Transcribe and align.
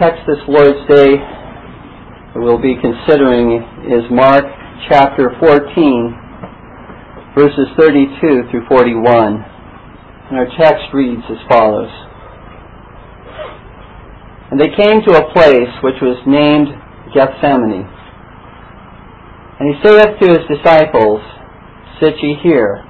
text 0.00 0.24
this 0.26 0.40
Lord's 0.48 0.88
Day 0.88 1.12
we'll 2.34 2.56
be 2.56 2.72
considering 2.80 3.60
is 3.84 4.08
Mark 4.10 4.44
chapter 4.88 5.28
14, 5.38 7.36
verses 7.36 7.68
32 7.76 8.48
through 8.50 8.64
41. 8.66 9.04
And 9.04 10.38
our 10.38 10.48
text 10.56 10.88
reads 10.94 11.20
as 11.28 11.36
follows. 11.50 11.90
And 14.50 14.58
they 14.58 14.72
came 14.72 15.02
to 15.04 15.20
a 15.20 15.32
place 15.34 15.68
which 15.84 16.00
was 16.00 16.16
named 16.26 16.68
Gethsemane. 17.12 17.84
And 19.60 19.68
he 19.68 19.82
saith 19.84 20.16
to 20.16 20.26
his 20.32 20.48
disciples, 20.48 21.20
Sit 22.00 22.14
ye 22.22 22.36
here, 22.42 22.82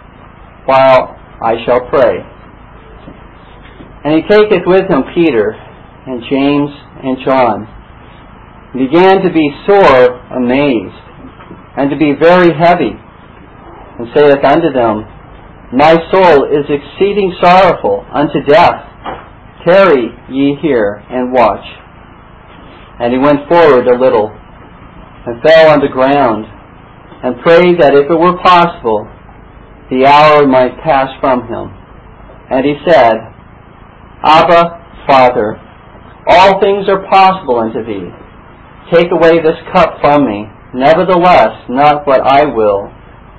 while 0.66 1.18
I 1.42 1.56
shall 1.66 1.88
pray. 1.90 2.22
And 4.04 4.14
he 4.14 4.22
taketh 4.30 4.62
with 4.64 4.88
him 4.88 5.02
Peter, 5.12 5.58
and 6.10 6.22
James, 6.26 6.70
and 7.06 7.16
John, 7.24 7.70
began 8.74 9.22
to 9.22 9.30
be 9.30 9.46
sore 9.62 10.18
amazed, 10.34 10.98
and 11.78 11.88
to 11.88 11.96
be 11.96 12.18
very 12.18 12.50
heavy, 12.50 12.90
and 12.90 14.10
saith 14.10 14.42
unto 14.42 14.74
them, 14.74 15.06
My 15.72 15.94
soul 16.10 16.50
is 16.50 16.66
exceeding 16.66 17.32
sorrowful 17.40 18.04
unto 18.12 18.42
death. 18.42 18.90
Tarry 19.64 20.10
ye 20.30 20.56
here, 20.60 20.98
and 21.10 21.32
watch. 21.32 21.64
And 22.98 23.12
he 23.12 23.18
went 23.18 23.48
forward 23.48 23.86
a 23.86 23.98
little, 23.98 24.34
and 24.34 25.40
fell 25.42 25.70
on 25.70 25.78
the 25.78 25.94
ground, 25.94 26.44
and 27.22 27.40
prayed 27.42 27.80
that 27.80 27.94
if 27.94 28.10
it 28.10 28.18
were 28.18 28.36
possible, 28.42 29.06
the 29.90 30.06
hour 30.06 30.44
might 30.46 30.74
pass 30.82 31.08
from 31.20 31.46
him. 31.46 31.70
And 32.50 32.66
he 32.66 32.74
said, 32.84 33.14
Abba, 34.24 35.04
Father, 35.06 35.69
all 36.30 36.60
things 36.60 36.86
are 36.88 37.02
possible 37.10 37.58
unto 37.58 37.82
thee. 37.82 38.06
Take 38.94 39.10
away 39.10 39.42
this 39.42 39.58
cup 39.74 40.00
from 40.00 40.26
me. 40.26 40.46
Nevertheless, 40.74 41.66
not 41.68 42.06
what 42.06 42.22
I 42.22 42.46
will, 42.46 42.90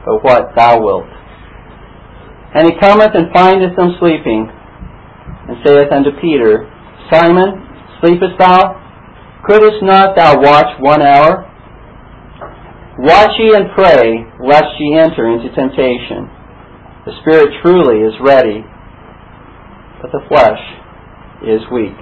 but 0.06 0.24
what 0.24 0.52
thou 0.56 0.84
wilt. 0.84 1.08
And 2.54 2.68
he 2.68 2.80
cometh 2.80 3.16
and 3.16 3.32
findeth 3.34 3.76
them 3.78 3.96
sleeping, 4.00 4.52
and 5.48 5.58
saith 5.66 5.92
unto 5.92 6.12
Peter, 6.20 6.68
Simon, 7.12 7.64
sleepest 8.02 8.38
thou? 8.38 8.76
Couldst 9.48 9.82
not 9.82 10.16
thou 10.16 10.42
watch 10.42 10.68
one 10.80 11.02
hour? 11.02 11.48
Watch 13.00 13.32
ye 13.40 13.56
and 13.56 13.72
pray, 13.74 14.26
lest 14.44 14.76
ye 14.80 15.00
enter 15.00 15.32
into 15.32 15.48
temptation. 15.56 16.28
The 17.06 17.16
spirit 17.22 17.50
truly 17.64 18.04
is 18.04 18.14
ready, 18.22 18.64
but 20.02 20.12
the 20.12 20.22
flesh 20.28 20.60
is 21.48 21.62
weak. 21.72 21.98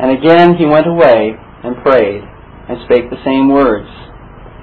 And 0.00 0.16
again 0.16 0.56
he 0.56 0.64
went 0.64 0.88
away 0.88 1.36
and 1.62 1.76
prayed, 1.84 2.24
and 2.68 2.80
spake 2.88 3.10
the 3.10 3.20
same 3.24 3.52
words. 3.52 3.88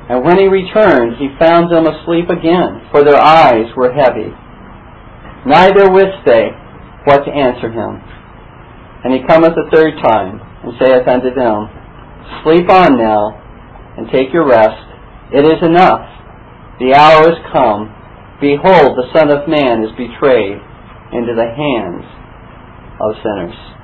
And 0.09 0.25
when 0.25 0.39
he 0.39 0.47
returned, 0.47 1.17
he 1.21 1.37
found 1.37 1.69
them 1.69 1.85
asleep 1.85 2.29
again, 2.29 2.89
for 2.89 3.03
their 3.03 3.21
eyes 3.21 3.69
were 3.75 3.93
heavy. 3.93 4.33
Neither 5.45 5.91
wist 5.91 6.25
they 6.25 6.49
what 7.05 7.23
to 7.23 7.31
answer 7.31 7.69
him. 7.69 8.01
And 9.03 9.13
he 9.13 9.27
cometh 9.27 9.53
a 9.53 9.69
third 9.69 9.93
time, 10.01 10.41
and 10.63 10.73
saith 10.81 11.07
unto 11.07 11.29
them, 11.35 11.69
Sleep 12.43 12.69
on 12.71 12.97
now, 12.97 13.37
and 13.97 14.09
take 14.09 14.33
your 14.33 14.47
rest. 14.47 14.83
It 15.31 15.45
is 15.45 15.61
enough. 15.61 16.07
The 16.79 16.95
hour 16.95 17.29
is 17.29 17.37
come. 17.51 17.93
Behold, 18.41 18.97
the 18.97 19.11
Son 19.13 19.29
of 19.29 19.47
Man 19.47 19.83
is 19.83 19.91
betrayed 19.97 20.57
into 21.13 21.35
the 21.35 21.51
hands 21.51 22.05
of 23.01 23.15
sinners. 23.21 23.76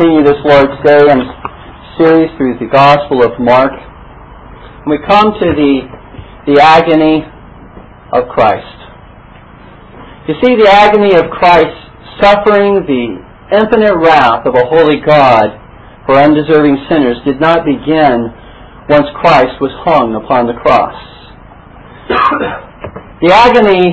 Continue 0.00 0.24
this 0.24 0.40
Lord's 0.48 0.80
Day 0.82 1.12
and 1.12 1.20
series 2.00 2.30
through 2.38 2.56
the 2.58 2.68
Gospel 2.72 3.22
of 3.22 3.38
Mark. 3.38 3.72
We 4.88 4.96
come 5.06 5.36
to 5.36 5.48
the, 5.52 5.84
the 6.48 6.56
agony 6.56 7.20
of 8.08 8.24
Christ. 8.32 8.80
You 10.24 10.40
see, 10.40 10.56
the 10.56 10.70
agony 10.72 11.12
of 11.16 11.28
Christ 11.28 11.76
suffering 12.18 12.80
the 12.88 13.20
infinite 13.52 13.94
wrath 14.00 14.46
of 14.46 14.54
a 14.54 14.64
holy 14.72 15.04
God 15.04 15.52
for 16.06 16.16
undeserving 16.16 16.80
sinners 16.88 17.18
did 17.26 17.38
not 17.38 17.66
begin 17.66 18.32
once 18.88 19.06
Christ 19.20 19.60
was 19.60 19.72
hung 19.84 20.16
upon 20.16 20.46
the 20.46 20.56
cross. 20.64 20.96
the 23.20 23.32
agony 23.36 23.92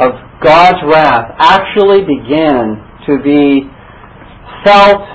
of 0.00 0.12
God's 0.40 0.80
wrath 0.88 1.36
actually 1.36 2.00
began 2.00 2.80
to 3.04 3.20
be 3.22 3.75
felt 4.66 5.06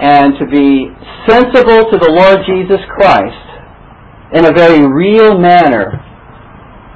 and 0.00 0.36
to 0.38 0.46
be 0.46 0.92
sensible 1.28 1.88
to 1.88 1.96
the 1.96 2.12
Lord 2.12 2.44
Jesus 2.44 2.80
Christ 2.92 3.46
in 4.32 4.44
a 4.44 4.52
very 4.52 4.84
real 4.86 5.38
manner 5.40 5.96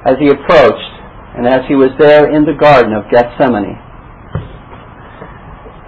as 0.05 0.15
he 0.21 0.29
approached 0.29 0.93
and 1.37 1.45
as 1.45 1.61
he 1.67 1.75
was 1.75 1.89
there 1.99 2.31
in 2.33 2.45
the 2.45 2.53
Garden 2.53 2.93
of 2.93 3.09
Gethsemane. 3.11 3.81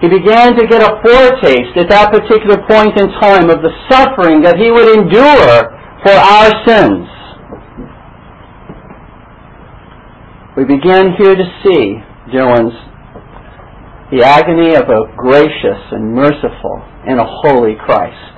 He 0.02 0.10
began 0.10 0.54
to 0.58 0.68
get 0.68 0.82
a 0.82 1.02
foretaste 1.02 1.74
at 1.78 1.90
that 1.90 2.14
particular 2.14 2.62
point 2.70 2.94
in 3.00 3.10
time 3.18 3.50
of 3.50 3.66
the 3.66 3.74
suffering 3.90 4.42
that 4.42 4.58
he 4.58 4.70
would 4.70 4.90
endure 4.94 5.74
for 6.06 6.14
our 6.14 6.54
sins. 6.66 7.08
We 10.56 10.66
begin 10.66 11.14
here 11.18 11.34
to 11.34 11.48
see, 11.66 11.98
ones, 12.34 12.74
the 14.12 14.24
agony 14.24 14.76
of 14.76 14.88
a 14.90 15.12
gracious 15.16 15.82
and 15.92 16.14
merciful 16.14 16.82
and 17.06 17.20
a 17.20 17.26
holy 17.26 17.76
Christ. 17.76 18.34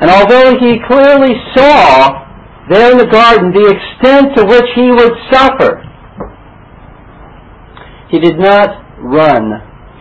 And 0.00 0.10
although 0.10 0.58
he 0.58 0.78
clearly 0.88 1.34
saw 1.54 2.22
there 2.70 2.92
in 2.92 2.98
the 2.98 3.06
garden 3.06 3.52
the 3.52 3.66
extent 3.74 4.36
to 4.36 4.44
which 4.44 4.68
he 4.74 4.90
would 4.90 5.12
suffer. 5.30 5.82
He 8.10 8.20
did 8.20 8.38
not 8.38 9.02
run 9.02 9.50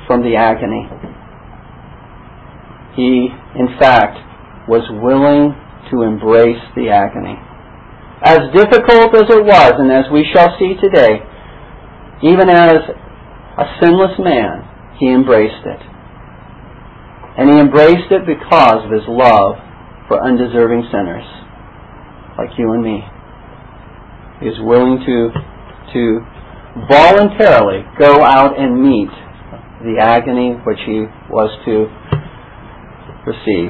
from 0.06 0.22
the 0.22 0.36
agony. 0.36 0.88
He, 2.96 3.30
in 3.56 3.80
fact, 3.80 4.20
was 4.68 4.84
willing 5.02 5.56
to 5.90 6.04
embrace 6.04 6.62
the 6.76 6.90
agony. 6.90 7.40
As 8.22 8.40
difficult 8.54 9.16
as 9.16 9.28
it 9.32 9.44
was, 9.44 9.74
and 9.80 9.92
as 9.92 10.06
we 10.12 10.28
shall 10.34 10.56
see 10.60 10.76
today, 10.80 11.24
even 12.22 12.50
as 12.50 12.78
a 13.62 13.66
sinless 13.80 14.18
man, 14.18 14.66
he 14.98 15.08
embraced 15.14 15.62
it. 15.66 15.82
And 17.38 17.50
he 17.54 17.60
embraced 17.60 18.10
it 18.10 18.26
because 18.26 18.86
of 18.86 18.92
his 18.92 19.06
love 19.08 19.56
for 20.08 20.18
undeserving 20.18 20.90
sinners 20.92 21.26
like 22.38 22.50
you 22.58 22.74
and 22.74 22.84
me. 22.84 23.06
He 24.42 24.48
is 24.48 24.58
willing 24.60 24.98
to, 25.06 25.30
to 25.94 26.02
voluntarily 26.90 27.86
go 28.00 28.24
out 28.24 28.58
and 28.58 28.82
meet 28.82 29.14
the 29.86 30.02
agony 30.02 30.58
which 30.66 30.80
he 30.86 31.06
was 31.30 31.54
to 31.66 31.86
receive. 33.30 33.70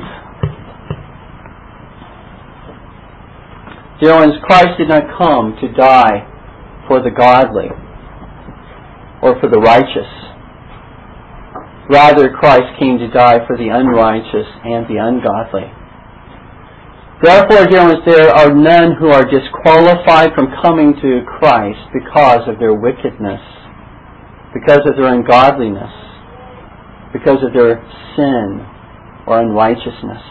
Dear 4.00 4.16
ones, 4.16 4.34
Christ 4.44 4.80
did 4.80 4.88
not 4.88 5.04
come 5.20 5.56
to 5.62 5.72
die 5.74 6.26
for 6.88 7.04
the 7.04 7.12
godly 7.12 7.70
or 9.22 9.40
for 9.40 9.50
the 9.50 9.60
righteous. 9.60 10.10
Rather, 11.90 12.30
Christ 12.30 12.78
came 12.80 12.98
to 13.00 13.08
die 13.10 13.46
for 13.46 13.58
the 13.58 13.70
unrighteous 13.70 14.48
and 14.64 14.88
the 14.88 14.98
ungodly. 14.98 15.68
Therefore, 17.22 17.68
dear 17.68 17.86
ones, 17.86 18.02
there 18.06 18.34
are 18.34 18.50
none 18.50 18.96
who 18.98 19.10
are 19.12 19.22
disqualified 19.22 20.34
from 20.34 20.50
coming 20.64 20.96
to 21.02 21.22
Christ 21.28 21.84
because 21.94 22.48
of 22.48 22.58
their 22.58 22.74
wickedness, 22.74 23.42
because 24.54 24.82
of 24.90 24.98
their 24.98 25.14
ungodliness, 25.14 25.94
because 27.14 27.44
of 27.46 27.54
their 27.54 27.78
sin 28.18 28.66
or 29.28 29.42
unrighteousness. 29.42 30.24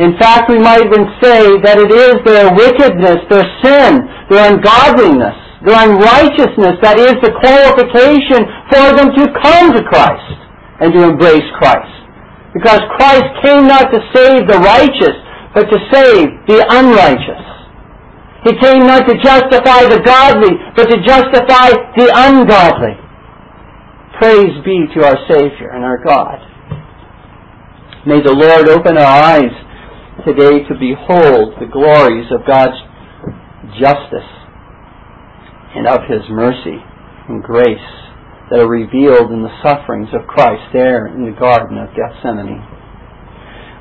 In 0.00 0.16
fact, 0.18 0.48
we 0.48 0.58
might 0.58 0.80
even 0.80 1.06
say 1.20 1.60
that 1.60 1.78
it 1.78 1.92
is 1.92 2.16
their 2.24 2.48
wickedness, 2.56 3.20
their 3.28 3.46
sin, 3.62 4.00
their 4.30 4.50
ungodliness, 4.50 5.36
their 5.60 5.76
unrighteousness 5.76 6.80
that 6.80 6.96
is 6.96 7.20
the 7.20 7.36
qualification 7.36 8.48
for 8.72 8.96
them 8.96 9.12
to 9.12 9.24
come 9.44 9.76
to 9.76 9.82
Christ 9.84 10.38
and 10.80 10.88
to 10.96 11.12
embrace 11.12 11.44
Christ. 11.60 11.92
Because 12.56 12.80
Christ 12.96 13.28
came 13.44 13.68
not 13.68 13.92
to 13.92 14.00
save 14.16 14.48
the 14.48 14.56
righteous, 14.64 15.16
but 15.52 15.68
to 15.68 15.78
save 15.92 16.32
the 16.48 16.64
unrighteous. 16.64 17.44
He 18.48 18.56
came 18.56 18.88
not 18.88 19.04
to 19.04 19.14
justify 19.20 19.84
the 19.84 20.00
godly, 20.00 20.56
but 20.74 20.88
to 20.88 20.96
justify 21.04 21.76
the 21.92 22.08
ungodly. 22.08 22.96
Praise 24.16 24.56
be 24.64 24.88
to 24.96 25.04
our 25.04 25.18
Savior 25.28 25.76
and 25.76 25.84
our 25.84 26.00
God. 26.02 26.40
May 28.06 28.22
the 28.24 28.32
Lord 28.32 28.68
open 28.68 28.96
our 28.96 29.36
eyes 29.36 29.52
today 30.24 30.64
to 30.64 30.74
behold 30.80 31.60
the 31.60 31.68
glories 31.70 32.26
of 32.32 32.46
God's 32.48 32.80
justice 33.78 34.39
and 35.74 35.86
of 35.86 36.06
His 36.08 36.22
mercy 36.30 36.78
and 37.28 37.42
grace 37.42 37.90
that 38.50 38.58
are 38.58 38.68
revealed 38.68 39.30
in 39.30 39.46
the 39.46 39.54
sufferings 39.62 40.10
of 40.12 40.26
Christ 40.26 40.74
there 40.74 41.06
in 41.06 41.24
the 41.24 41.38
Garden 41.38 41.78
of 41.78 41.94
Gethsemane. 41.94 42.66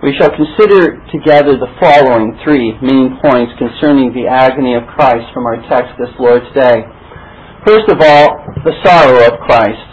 We 0.01 0.15
shall 0.15 0.31
consider 0.31 0.95
together 1.11 1.59
the 1.59 1.75
following 1.81 2.37
three 2.45 2.71
main 2.79 3.19
points 3.19 3.51
concerning 3.59 4.13
the 4.13 4.31
agony 4.31 4.77
of 4.77 4.87
Christ 4.87 5.27
from 5.33 5.43
our 5.43 5.59
text 5.67 5.91
this 5.99 6.13
Lord's 6.15 6.47
Day. 6.55 6.87
First 7.67 7.91
of 7.91 7.99
all, 7.99 8.39
the 8.63 8.77
sorrow 8.85 9.27
of 9.27 9.43
Christ. 9.43 9.89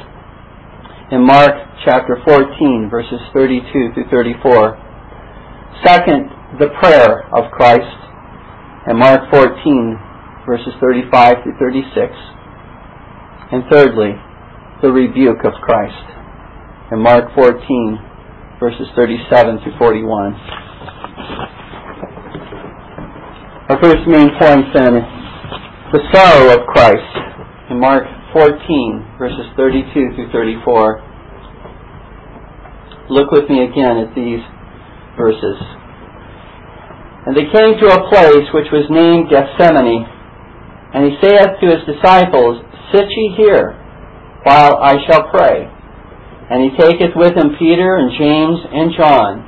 In 1.10 1.26
Mark 1.26 1.50
chapter 1.84 2.22
14, 2.24 2.88
verses 2.90 3.18
32 3.32 3.94
through 3.94 4.06
34. 4.10 4.78
Second, 5.84 6.30
the 6.60 6.70
prayer 6.78 7.26
of 7.34 7.50
Christ. 7.50 7.98
In 8.86 8.98
Mark 8.98 9.26
14, 9.32 9.98
verses 10.46 10.72
35 10.80 11.42
through 11.42 11.58
36. 11.58 12.14
And 13.52 13.64
thirdly, 13.70 14.14
the 14.82 14.90
rebuke 14.90 15.44
of 15.44 15.52
Christ 15.60 16.06
in 16.92 17.02
Mark 17.02 17.34
14, 17.34 17.58
verses 18.60 18.86
37 18.94 19.58
through 19.62 19.78
41. 19.78 20.34
Our 23.68 23.82
first 23.82 24.06
main 24.06 24.30
point 24.38 24.66
then, 24.74 24.94
the 25.92 26.02
sorrow 26.14 26.54
of 26.54 26.66
Christ 26.66 27.12
in 27.70 27.80
Mark 27.80 28.04
14, 28.32 29.18
verses 29.18 29.46
32 29.56 30.14
through 30.14 30.30
34. 30.30 31.02
Look 33.10 33.30
with 33.30 33.50
me 33.50 33.64
again 33.64 33.98
at 33.98 34.14
these 34.14 34.42
verses. 35.18 35.58
And 37.26 37.36
they 37.36 37.50
came 37.50 37.74
to 37.82 37.86
a 37.90 38.08
place 38.08 38.46
which 38.54 38.70
was 38.70 38.86
named 38.90 39.30
Gethsemane, 39.30 40.06
and 40.94 41.04
he 41.04 41.18
saith 41.20 41.58
to 41.60 41.66
his 41.66 41.82
disciples, 41.86 42.62
Sit 42.92 43.06
ye 43.08 43.34
here 43.36 43.74
while 44.44 44.76
I 44.78 44.96
shall 45.06 45.28
pray. 45.30 45.66
And 46.50 46.62
he 46.62 46.70
taketh 46.78 47.16
with 47.16 47.34
him 47.36 47.56
Peter 47.58 47.96
and 47.96 48.14
James 48.16 48.60
and 48.70 48.92
John, 48.96 49.42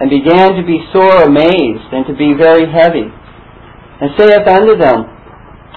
and 0.00 0.10
began 0.10 0.58
to 0.58 0.66
be 0.66 0.82
sore 0.92 1.22
amazed 1.22 1.86
and 1.94 2.06
to 2.06 2.14
be 2.14 2.34
very 2.34 2.66
heavy, 2.66 3.06
and 3.06 4.10
saith 4.18 4.48
unto 4.48 4.76
them, 4.76 5.06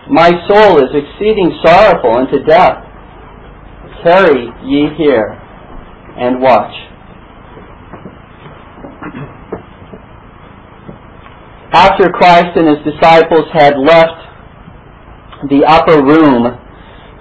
My 0.10 0.31
soul 0.50 0.81
is 0.81 0.90
exceeding 0.90 1.60
sorrowful 1.63 2.18
unto 2.18 2.44
death. 2.44 2.81
Tarry 4.04 4.50
ye 4.66 4.90
here 4.98 5.38
and 6.18 6.42
watch. 6.42 6.74
After 11.74 12.10
Christ 12.10 12.56
and 12.56 12.68
his 12.68 12.94
disciples 12.94 13.46
had 13.54 13.78
left 13.78 14.25
the 15.50 15.64
upper 15.66 16.04
room 16.04 16.60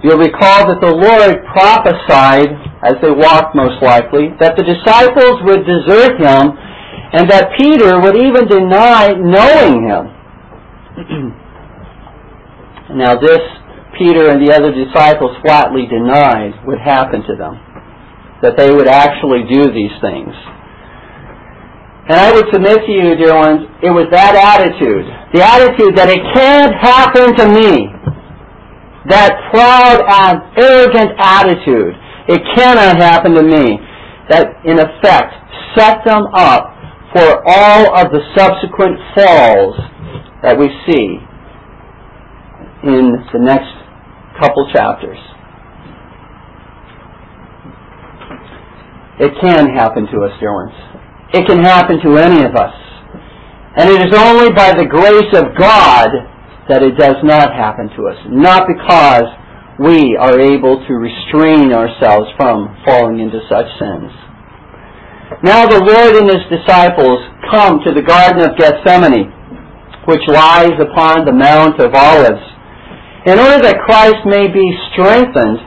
You'll 0.05 0.21
recall 0.21 0.69
that 0.69 0.85
the 0.85 0.93
Lord 0.93 1.41
prophesied, 1.49 2.53
as 2.85 2.93
they 3.01 3.09
walked 3.09 3.57
most 3.57 3.81
likely, 3.81 4.29
that 4.37 4.53
the 4.53 4.61
disciples 4.61 5.41
would 5.49 5.65
desert 5.65 6.21
him 6.21 6.53
and 7.09 7.25
that 7.25 7.57
Peter 7.57 7.97
would 7.97 8.13
even 8.13 8.45
deny 8.45 9.17
knowing 9.17 9.89
him. 9.89 10.03
now 13.01 13.17
this 13.17 13.41
Peter 13.97 14.29
and 14.29 14.45
the 14.45 14.53
other 14.53 14.69
disciples 14.77 15.33
flatly 15.41 15.89
denied 15.89 16.53
would 16.69 16.77
happen 16.77 17.25
to 17.25 17.33
them. 17.33 17.57
That 18.45 18.61
they 18.61 18.69
would 18.69 18.85
actually 18.85 19.49
do 19.49 19.73
these 19.73 19.95
things. 20.05 20.37
And 22.13 22.19
I 22.19 22.29
would 22.29 22.45
submit 22.53 22.85
to 22.85 22.91
you, 22.93 23.17
dear 23.17 23.33
ones, 23.33 23.65
it 23.81 23.89
was 23.89 24.05
that 24.13 24.37
attitude, 24.37 25.09
the 25.33 25.41
attitude 25.41 25.97
that 25.97 26.13
it 26.13 26.21
can't 26.37 26.77
happen 26.77 27.33
to 27.41 27.45
me, 27.49 27.94
that 29.07 29.31
proud 29.53 30.01
and 30.01 30.41
arrogant 30.57 31.11
attitude, 31.19 31.93
it 32.27 32.41
cannot 32.55 32.97
happen 32.97 33.33
to 33.35 33.43
me, 33.43 33.77
that 34.29 34.65
in 34.65 34.79
effect 34.79 35.33
set 35.77 36.03
them 36.05 36.25
up 36.33 36.73
for 37.13 37.43
all 37.45 37.95
of 37.97 38.11
the 38.11 38.21
subsequent 38.35 38.97
falls 39.13 39.75
that 40.41 40.57
we 40.57 40.67
see 40.87 41.17
in 42.83 43.13
the 43.33 43.39
next 43.39 43.71
couple 44.41 44.67
chapters. 44.73 45.17
It 49.19 49.31
can 49.39 49.69
happen 49.75 50.07
to 50.11 50.17
us, 50.25 50.31
dear 50.39 50.53
ones. 50.53 50.75
It 51.33 51.47
can 51.47 51.63
happen 51.63 51.99
to 52.03 52.17
any 52.17 52.43
of 52.43 52.55
us. 52.55 52.75
And 53.77 53.89
it 53.89 54.07
is 54.07 54.13
only 54.13 54.51
by 54.51 54.73
the 54.73 54.85
grace 54.85 55.31
of 55.35 55.55
God 55.57 56.09
that 56.69 56.81
it 56.81 56.97
does 56.97 57.17
not 57.23 57.53
happen 57.53 57.89
to 57.93 58.07
us. 58.09 58.17
Not 58.29 58.65
because 58.65 59.29
we 59.77 60.17
are 60.17 60.39
able 60.39 60.81
to 60.87 60.93
restrain 60.95 61.73
ourselves 61.73 62.31
from 62.37 62.73
falling 62.85 63.19
into 63.19 63.39
such 63.49 63.67
sins. 63.77 64.11
Now 65.43 65.67
the 65.67 65.83
Lord 65.83 66.15
and 66.15 66.29
His 66.29 66.45
disciples 66.49 67.19
come 67.51 67.79
to 67.83 67.93
the 67.93 68.01
Garden 68.01 68.41
of 68.41 68.57
Gethsemane, 68.57 69.29
which 70.07 70.21
lies 70.27 70.73
upon 70.79 71.25
the 71.25 71.33
Mount 71.33 71.79
of 71.81 71.93
Olives, 71.93 72.41
in 73.25 73.37
order 73.37 73.61
that 73.61 73.83
Christ 73.85 74.25
may 74.25 74.47
be 74.47 74.71
strengthened 74.93 75.59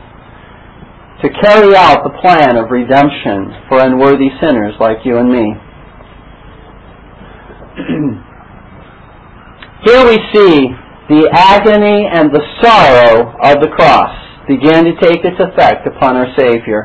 to 1.23 1.29
carry 1.43 1.75
out 1.75 2.03
the 2.03 2.15
plan 2.23 2.57
of 2.57 2.71
redemption 2.71 3.51
for 3.69 3.81
unworthy 3.83 4.31
sinners 4.41 4.75
like 4.81 4.99
you 5.05 5.19
and 5.19 5.31
me. 5.31 5.55
Here 9.85 10.07
we 10.07 10.19
see 10.33 10.71
the 11.09 11.29
agony 11.33 12.05
and 12.05 12.29
the 12.29 12.45
sorrow 12.61 13.33
of 13.41 13.63
the 13.65 13.73
cross 13.73 14.13
began 14.47 14.85
to 14.85 14.93
take 15.01 15.25
its 15.25 15.41
effect 15.41 15.87
upon 15.87 16.17
our 16.17 16.29
Savior, 16.37 16.85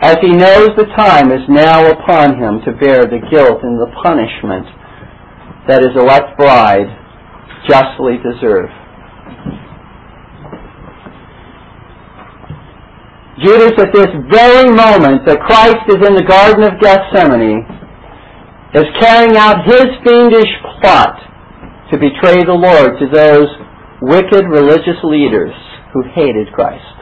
as 0.00 0.16
he 0.20 0.28
knows 0.28 0.76
the 0.76 0.84
time 0.96 1.32
is 1.32 1.40
now 1.48 1.88
upon 1.88 2.36
him 2.36 2.60
to 2.68 2.72
bear 2.76 3.04
the 3.08 3.20
guilt 3.32 3.64
and 3.64 3.80
the 3.80 3.88
punishment 4.04 4.68
that 5.68 5.80
his 5.80 5.96
elect 5.96 6.36
bride 6.36 6.88
justly 7.66 8.20
deserve. 8.20 8.68
Judas, 13.40 13.72
at 13.76 13.92
this 13.92 14.08
very 14.32 14.68
moment 14.72 15.24
that 15.26 15.40
Christ 15.40 15.84
is 15.88 16.00
in 16.06 16.14
the 16.14 16.24
Garden 16.24 16.64
of 16.64 16.80
Gethsemane, 16.80 17.64
is 18.72 18.84
carrying 19.00 19.36
out 19.36 19.64
his 19.64 19.84
fiendish 20.04 20.52
plot 20.80 21.16
to 21.90 21.98
betray 21.98 22.42
the 22.42 22.56
Lord 22.56 22.98
to 22.98 23.06
those 23.06 23.48
wicked 24.02 24.44
religious 24.50 24.98
leaders 25.04 25.54
who 25.92 26.02
hated 26.14 26.52
Christ. 26.52 26.96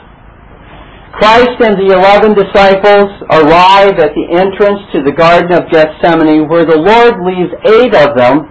Christ 1.14 1.56
and 1.62 1.78
the 1.78 1.94
eleven 1.94 2.34
disciples 2.34 3.06
arrive 3.30 3.96
at 4.02 4.12
the 4.18 4.26
entrance 4.34 4.82
to 4.92 5.02
the 5.06 5.14
Garden 5.14 5.52
of 5.54 5.70
Gethsemane 5.70 6.48
where 6.50 6.66
the 6.66 6.76
Lord 6.76 7.22
leaves 7.22 7.54
eight 7.70 7.94
of 7.94 8.18
them 8.18 8.50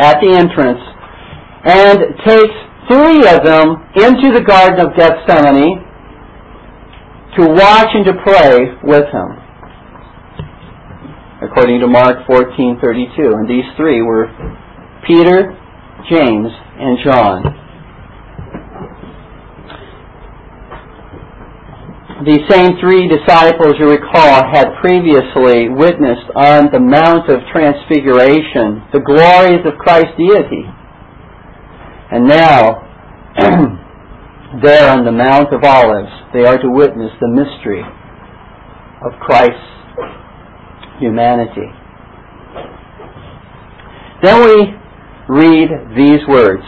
at 0.00 0.16
the 0.24 0.32
entrance 0.32 0.80
and 1.68 1.98
takes 2.24 2.56
three 2.88 3.28
of 3.28 3.44
them 3.44 3.84
into 4.00 4.32
the 4.32 4.42
Garden 4.42 4.80
of 4.80 4.96
Gethsemane 4.96 5.84
to 7.36 7.52
watch 7.52 7.88
and 7.94 8.04
to 8.06 8.14
pray 8.24 8.72
with 8.82 9.06
him 9.12 9.28
according 11.44 11.80
to 11.80 11.86
Mark 11.86 12.26
14:32 12.26 13.36
and 13.36 13.48
these 13.48 13.68
three 13.76 14.00
were 14.00 14.28
Peter, 15.06 15.58
James, 16.08 16.48
and 16.78 16.98
John. 17.04 17.62
These 22.24 22.46
same 22.48 22.78
three 22.78 23.08
disciples, 23.08 23.74
you 23.80 23.90
recall, 23.90 24.46
had 24.46 24.78
previously 24.80 25.68
witnessed 25.68 26.30
on 26.36 26.70
the 26.70 26.78
Mount 26.78 27.28
of 27.28 27.40
Transfiguration 27.50 28.86
the 28.92 29.02
glories 29.02 29.66
of 29.66 29.74
Christ's 29.78 30.14
deity. 30.16 30.62
And 32.12 32.28
now, 32.28 32.86
there 34.62 34.88
on 34.96 35.04
the 35.04 35.10
Mount 35.10 35.52
of 35.52 35.64
Olives, 35.64 36.12
they 36.32 36.44
are 36.44 36.58
to 36.58 36.70
witness 36.70 37.10
the 37.20 37.26
mystery 37.26 37.82
of 39.02 39.18
Christ's 39.18 39.58
humanity. 41.00 41.66
Then 44.22 44.44
we 44.44 44.81
read 45.28 45.68
these 45.96 46.26
words. 46.28 46.64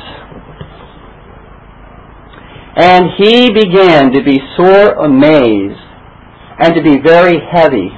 And 2.76 3.06
he 3.18 3.50
began 3.50 4.12
to 4.12 4.22
be 4.22 4.40
sore 4.56 5.04
amazed 5.04 5.78
and 6.58 6.74
to 6.74 6.82
be 6.82 7.00
very 7.00 7.38
heavy, 7.52 7.88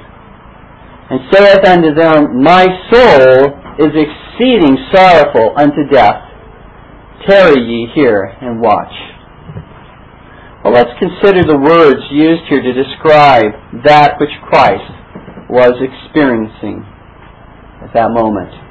and 1.09 1.19
saith 1.31 1.65
unto 1.65 1.93
them, 1.93 2.41
My 2.43 2.65
soul 2.91 3.53
is 3.79 3.93
exceeding 3.93 4.77
sorrowful 4.93 5.53
unto 5.57 5.87
death. 5.91 6.21
Tarry 7.27 7.61
ye 7.61 7.87
here 7.93 8.23
and 8.41 8.61
watch. 8.61 8.93
Well, 10.63 10.73
let's 10.73 10.91
consider 10.99 11.43
the 11.43 11.57
words 11.57 12.01
used 12.11 12.43
here 12.49 12.61
to 12.61 12.73
describe 12.73 13.53
that 13.85 14.19
which 14.19 14.33
Christ 14.49 14.91
was 15.49 15.73
experiencing 15.79 16.83
at 17.81 17.93
that 17.93 18.11
moment. 18.11 18.66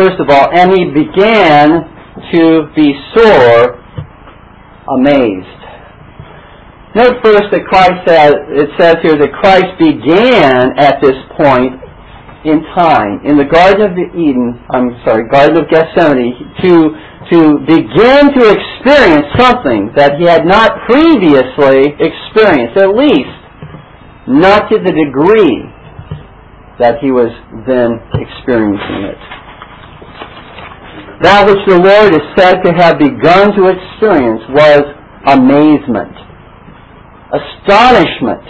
First 0.00 0.16
of 0.16 0.30
all, 0.32 0.48
and 0.56 0.72
he 0.72 0.88
began 0.88 1.84
to 2.32 2.72
be 2.72 2.96
sore 3.12 3.76
amazed. 4.96 5.60
Note 6.96 7.20
first 7.22 7.52
that 7.52 7.68
Christ 7.68 8.00
says, 8.08 8.32
it 8.56 8.70
says 8.80 8.96
here 9.04 9.14
that 9.20 9.30
Christ 9.36 9.76
began 9.76 10.72
at 10.80 11.04
this 11.04 11.14
point 11.36 11.76
in 12.48 12.64
time, 12.72 13.20
in 13.28 13.36
the 13.36 13.44
Garden 13.44 13.84
of 13.84 13.92
Eden, 14.16 14.56
I'm 14.72 14.96
sorry, 15.04 15.28
Garden 15.28 15.60
of 15.60 15.68
Gethsemane, 15.68 16.32
to, 16.64 16.72
to 17.28 17.38
begin 17.68 18.32
to 18.32 18.42
experience 18.56 19.28
something 19.36 19.92
that 19.94 20.16
he 20.16 20.24
had 20.24 20.48
not 20.48 20.72
previously 20.88 21.92
experienced, 22.00 22.80
at 22.80 22.96
least 22.96 23.36
not 24.26 24.72
to 24.72 24.80
the 24.80 24.96
degree 24.96 25.68
that 26.80 26.96
he 27.04 27.12
was 27.12 27.28
then 27.68 28.00
experiencing 28.16 29.12
it. 29.12 29.39
That 31.20 31.44
which 31.44 31.60
the 31.68 31.76
Lord 31.76 32.16
is 32.16 32.24
said 32.32 32.64
to 32.64 32.72
have 32.80 32.96
begun 32.96 33.52
to 33.52 33.68
experience 33.68 34.40
was 34.56 34.88
amazement, 35.28 36.16
astonishment. 37.28 38.40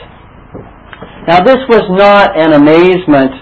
Now 1.26 1.42
this 1.42 1.58
was 1.66 1.82
not 1.98 2.38
an 2.38 2.54
amazement 2.54 3.34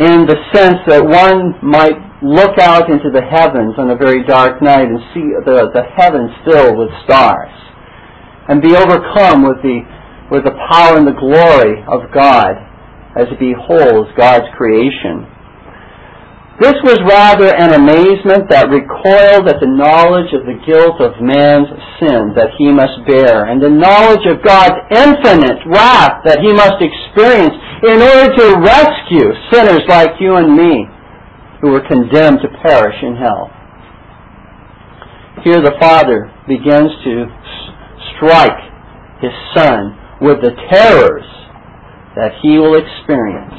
in 0.00 0.24
the 0.24 0.40
sense 0.56 0.80
that 0.88 1.04
one 1.04 1.60
might 1.60 2.00
look 2.24 2.56
out 2.58 2.88
into 2.88 3.12
the 3.12 3.20
heavens 3.20 3.76
on 3.76 3.92
a 3.92 3.96
very 4.00 4.24
dark 4.24 4.62
night 4.62 4.88
and 4.88 4.98
see 5.12 5.28
the, 5.44 5.68
the 5.76 5.84
heavens 6.00 6.32
filled 6.48 6.80
with 6.80 6.88
stars 7.04 7.52
and 8.48 8.64
be 8.64 8.72
overcome 8.72 9.44
with 9.44 9.60
the, 9.60 9.84
with 10.32 10.42
the 10.48 10.56
power 10.72 10.96
and 10.96 11.04
the 11.06 11.20
glory 11.20 11.84
of 11.84 12.08
God 12.16 12.56
as 13.12 13.28
he 13.28 13.52
beholds 13.52 14.08
God's 14.16 14.48
creation. 14.56 15.28
This 16.62 16.78
was 16.86 17.02
rather 17.02 17.50
an 17.50 17.74
amazement 17.74 18.46
that 18.46 18.70
recoiled 18.70 19.50
at 19.50 19.58
the 19.58 19.66
knowledge 19.66 20.30
of 20.30 20.46
the 20.46 20.54
guilt 20.62 21.02
of 21.02 21.18
man's 21.18 21.66
sin 21.98 22.30
that 22.38 22.54
he 22.54 22.70
must 22.70 22.94
bear, 23.10 23.50
and 23.50 23.58
the 23.58 23.74
knowledge 23.74 24.22
of 24.30 24.38
God's 24.38 24.78
infinite 24.94 25.58
wrath 25.66 26.22
that 26.22 26.38
he 26.38 26.54
must 26.54 26.78
experience 26.78 27.58
in 27.82 27.98
order 27.98 28.30
to 28.38 28.62
rescue 28.62 29.34
sinners 29.50 29.82
like 29.90 30.14
you 30.22 30.38
and 30.38 30.54
me 30.54 30.86
who 31.58 31.74
were 31.74 31.82
condemned 31.90 32.38
to 32.46 32.58
perish 32.62 33.02
in 33.02 33.18
hell. 33.18 33.50
Here 35.42 35.58
the 35.58 35.74
Father 35.82 36.30
begins 36.46 36.94
to 37.02 37.26
strike 38.14 38.62
his 39.18 39.34
Son 39.58 39.98
with 40.22 40.38
the 40.38 40.54
terrors 40.70 41.26
that 42.14 42.30
he 42.46 42.62
will 42.62 42.78
experience 42.78 43.58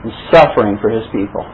in 0.00 0.12
suffering 0.32 0.78
for 0.80 0.88
his 0.88 1.04
people. 1.12 1.44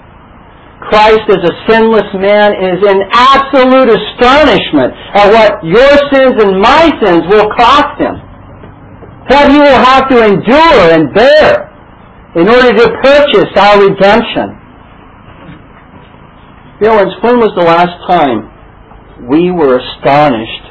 Christ 0.81 1.29
as 1.29 1.45
a 1.45 1.55
sinless 1.69 2.09
man 2.17 2.57
is 2.57 2.81
in 2.81 2.99
absolute 3.13 3.93
astonishment 3.93 4.97
at 5.13 5.29
what 5.29 5.61
your 5.63 5.93
sins 6.09 6.41
and 6.41 6.57
my 6.61 6.89
sins 7.05 7.23
will 7.29 7.53
cost 7.53 8.01
him. 8.01 8.17
What 9.29 9.53
he 9.53 9.59
will 9.59 9.77
have 9.77 10.09
to 10.09 10.25
endure 10.25 10.97
and 10.97 11.13
bear 11.15 11.69
in 12.35 12.49
order 12.49 12.73
to 12.73 12.87
purchase 13.03 13.53
our 13.57 13.77
redemption. 13.85 14.57
Dear 16.81 16.97
when 16.97 17.37
was 17.37 17.53
the 17.55 17.67
last 17.69 18.01
time 18.09 18.49
we 19.29 19.51
were 19.51 19.77
astonished 19.77 20.65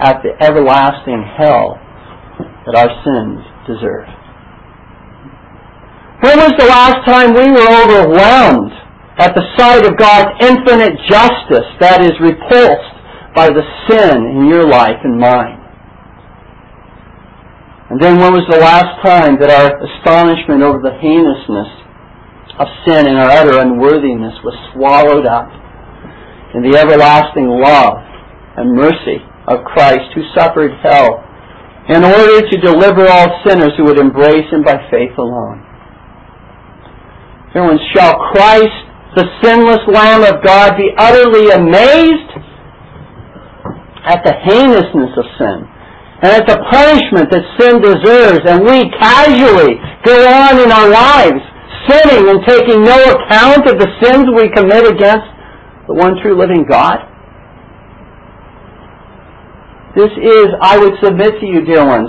at 0.00 0.18
the 0.26 0.34
everlasting 0.42 1.22
hell 1.38 1.78
that 2.66 2.74
our 2.74 2.90
sins 3.06 3.46
deserve? 3.70 4.10
When 6.26 6.38
was 6.38 6.52
the 6.58 6.66
last 6.66 7.06
time 7.06 7.30
we 7.30 7.46
were 7.46 7.70
overwhelmed 7.70 8.81
at 9.22 9.38
the 9.38 9.46
sight 9.54 9.86
of 9.86 9.94
God's 9.96 10.34
infinite 10.42 10.98
justice 11.06 11.68
that 11.78 12.02
is 12.02 12.10
repulsed 12.18 12.96
by 13.38 13.46
the 13.46 13.62
sin 13.86 14.18
in 14.18 14.50
your 14.50 14.66
life 14.66 14.98
and 15.04 15.14
mine. 15.14 15.62
And 17.90 18.02
then 18.02 18.18
when 18.18 18.34
was 18.34 18.42
the 18.50 18.58
last 18.58 18.98
time 19.06 19.38
that 19.38 19.46
our 19.46 19.78
astonishment 19.78 20.66
over 20.66 20.82
the 20.82 20.98
heinousness 20.98 21.70
of 22.58 22.66
sin 22.82 23.06
and 23.06 23.14
our 23.14 23.30
utter 23.30 23.62
unworthiness 23.62 24.34
was 24.42 24.58
swallowed 24.74 25.28
up 25.28 25.48
in 26.58 26.66
the 26.66 26.74
everlasting 26.74 27.46
love 27.46 28.02
and 28.58 28.74
mercy 28.74 29.22
of 29.46 29.62
Christ 29.70 30.10
who 30.18 30.26
suffered 30.34 30.74
hell 30.82 31.22
in 31.94 32.02
order 32.02 32.42
to 32.42 32.56
deliver 32.58 33.06
all 33.06 33.30
sinners 33.46 33.70
who 33.78 33.84
would 33.84 33.98
embrace 33.98 34.50
him 34.50 34.66
by 34.66 34.82
faith 34.90 35.14
alone. 35.14 35.62
Everyone, 37.54 37.78
shall 37.94 38.18
Christ 38.32 38.91
the 39.16 39.28
sinless 39.42 39.84
Lamb 39.88 40.24
of 40.24 40.42
God 40.42 40.76
be 40.76 40.88
utterly 40.96 41.50
amazed 41.50 42.30
at 44.04 44.24
the 44.24 44.34
heinousness 44.44 45.12
of 45.16 45.26
sin 45.38 45.68
and 46.22 46.30
at 46.30 46.46
the 46.46 46.58
punishment 46.70 47.30
that 47.34 47.42
sin 47.58 47.82
deserves, 47.82 48.46
and 48.46 48.62
we 48.62 48.86
casually 48.94 49.74
go 50.06 50.14
on 50.14 50.62
in 50.62 50.70
our 50.70 50.88
lives 50.88 51.42
sinning 51.90 52.30
and 52.30 52.38
taking 52.46 52.84
no 52.86 52.94
account 52.94 53.66
of 53.66 53.74
the 53.74 53.90
sins 53.98 54.30
we 54.30 54.46
commit 54.54 54.86
against 54.86 55.26
the 55.90 55.94
one 55.94 56.14
true 56.22 56.38
living 56.38 56.64
God? 56.68 57.02
This 59.98 60.14
is, 60.14 60.46
I 60.62 60.78
would 60.78 60.94
submit 61.02 61.42
to 61.42 61.46
you, 61.46 61.66
dear 61.66 61.84
ones, 61.84 62.08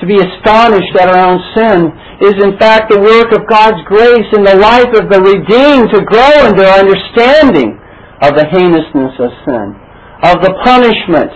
to 0.00 0.06
be 0.06 0.18
astonished 0.18 0.94
at 0.94 1.10
our 1.10 1.22
own 1.26 1.40
sin 1.58 1.90
is 2.22 2.38
in 2.38 2.54
fact 2.58 2.90
the 2.90 3.02
work 3.02 3.34
of 3.34 3.50
God's 3.50 3.82
grace 3.86 4.26
in 4.34 4.46
the 4.46 4.58
life 4.58 4.90
of 4.94 5.10
the 5.10 5.18
redeemed 5.18 5.90
to 5.90 6.06
grow 6.06 6.46
in 6.46 6.54
their 6.54 6.70
understanding 6.78 7.78
of 8.22 8.34
the 8.34 8.46
heinousness 8.46 9.14
of 9.18 9.30
sin, 9.46 9.74
of 10.22 10.38
the 10.42 10.54
punishment 10.62 11.30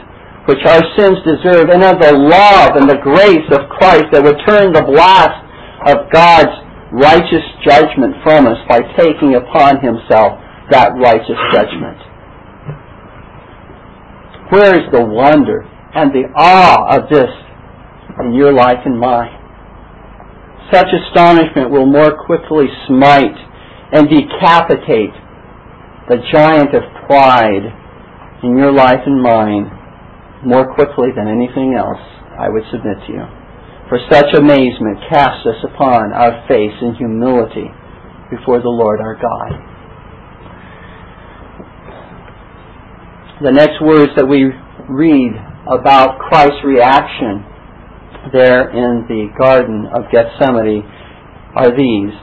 which 0.47 0.63
our 0.67 0.83
sins 0.99 1.19
deserve, 1.23 1.71
and 1.71 1.87
of 1.87 2.03
the 2.03 2.15
love 2.15 2.75
and 2.75 2.91
the 2.91 2.99
grace 2.99 3.47
of 3.55 3.71
Christ 3.71 4.11
that 4.11 4.23
would 4.23 4.39
turn 4.47 4.75
the 4.75 4.83
blast 4.83 5.39
of 5.87 6.11
God's 6.11 6.51
righteous 6.91 7.47
judgment 7.63 8.15
from 8.23 8.47
us 8.47 8.59
by 8.69 8.83
taking 8.99 9.35
upon 9.35 9.79
himself 9.79 10.39
that 10.71 10.91
righteous 10.99 11.39
judgment. 11.55 11.99
Where 14.51 14.75
is 14.75 14.87
the 14.93 15.05
wonder 15.05 15.63
and 15.95 16.13
the 16.13 16.27
awe 16.35 16.99
of 16.99 17.09
this 17.09 17.31
in 18.21 18.35
your 18.35 18.53
life 18.53 18.85
and 18.85 18.99
mine? 18.99 19.43
such 20.73 20.89
astonishment 20.89 21.71
will 21.71 21.85
more 21.87 22.17
quickly 22.25 22.65
smite 22.89 23.37
and 23.93 24.09
decapitate 24.09 25.13
the 26.09 26.17
giant 26.33 26.75
of 26.75 26.83
pride 27.07 27.69
in 28.43 28.57
your 28.57 28.73
life 28.73 29.05
and 29.05 29.21
mine 29.23 29.69
more 30.45 30.75
quickly 30.75 31.13
than 31.15 31.29
anything 31.29 31.77
else, 31.77 32.01
I 32.41 32.49
would 32.49 32.65
submit 32.73 32.99
to 33.07 33.13
you. 33.13 33.25
For 33.89 34.01
such 34.11 34.33
amazement 34.35 34.99
casts 35.13 35.47
us 35.47 35.61
upon 35.63 36.13
our 36.13 36.43
face 36.49 36.75
in 36.81 36.95
humility 36.97 37.69
before 38.31 38.61
the 38.63 38.73
Lord 38.73 39.01
our 39.01 39.15
God. 39.15 39.53
The 43.45 43.53
next 43.53 43.83
words 43.83 44.13
that 44.17 44.27
we 44.27 44.51
read 44.89 45.33
about 45.69 46.19
Christ's 46.19 46.65
reaction 46.65 47.52
there 48.31 48.71
in 48.71 49.07
the 49.09 49.27
Garden 49.37 49.87
of 49.91 50.11
Gethsemane 50.13 50.87
are 51.57 51.71
these. 51.75 52.15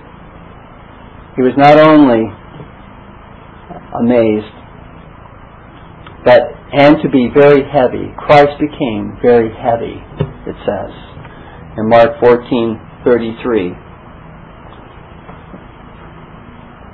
He 1.35 1.43
was 1.43 1.53
not 1.57 1.77
only 1.77 2.23
amazed, 3.99 4.53
but 6.23 6.55
and 6.71 7.01
to 7.01 7.09
be 7.09 7.29
very 7.33 7.65
heavy. 7.67 8.13
Christ 8.17 8.59
became 8.59 9.17
very 9.21 9.49
heavy, 9.51 9.97
it 10.47 10.55
says 10.65 10.93
in 11.77 11.87
Mark 11.87 12.19
14:33. 12.19 13.75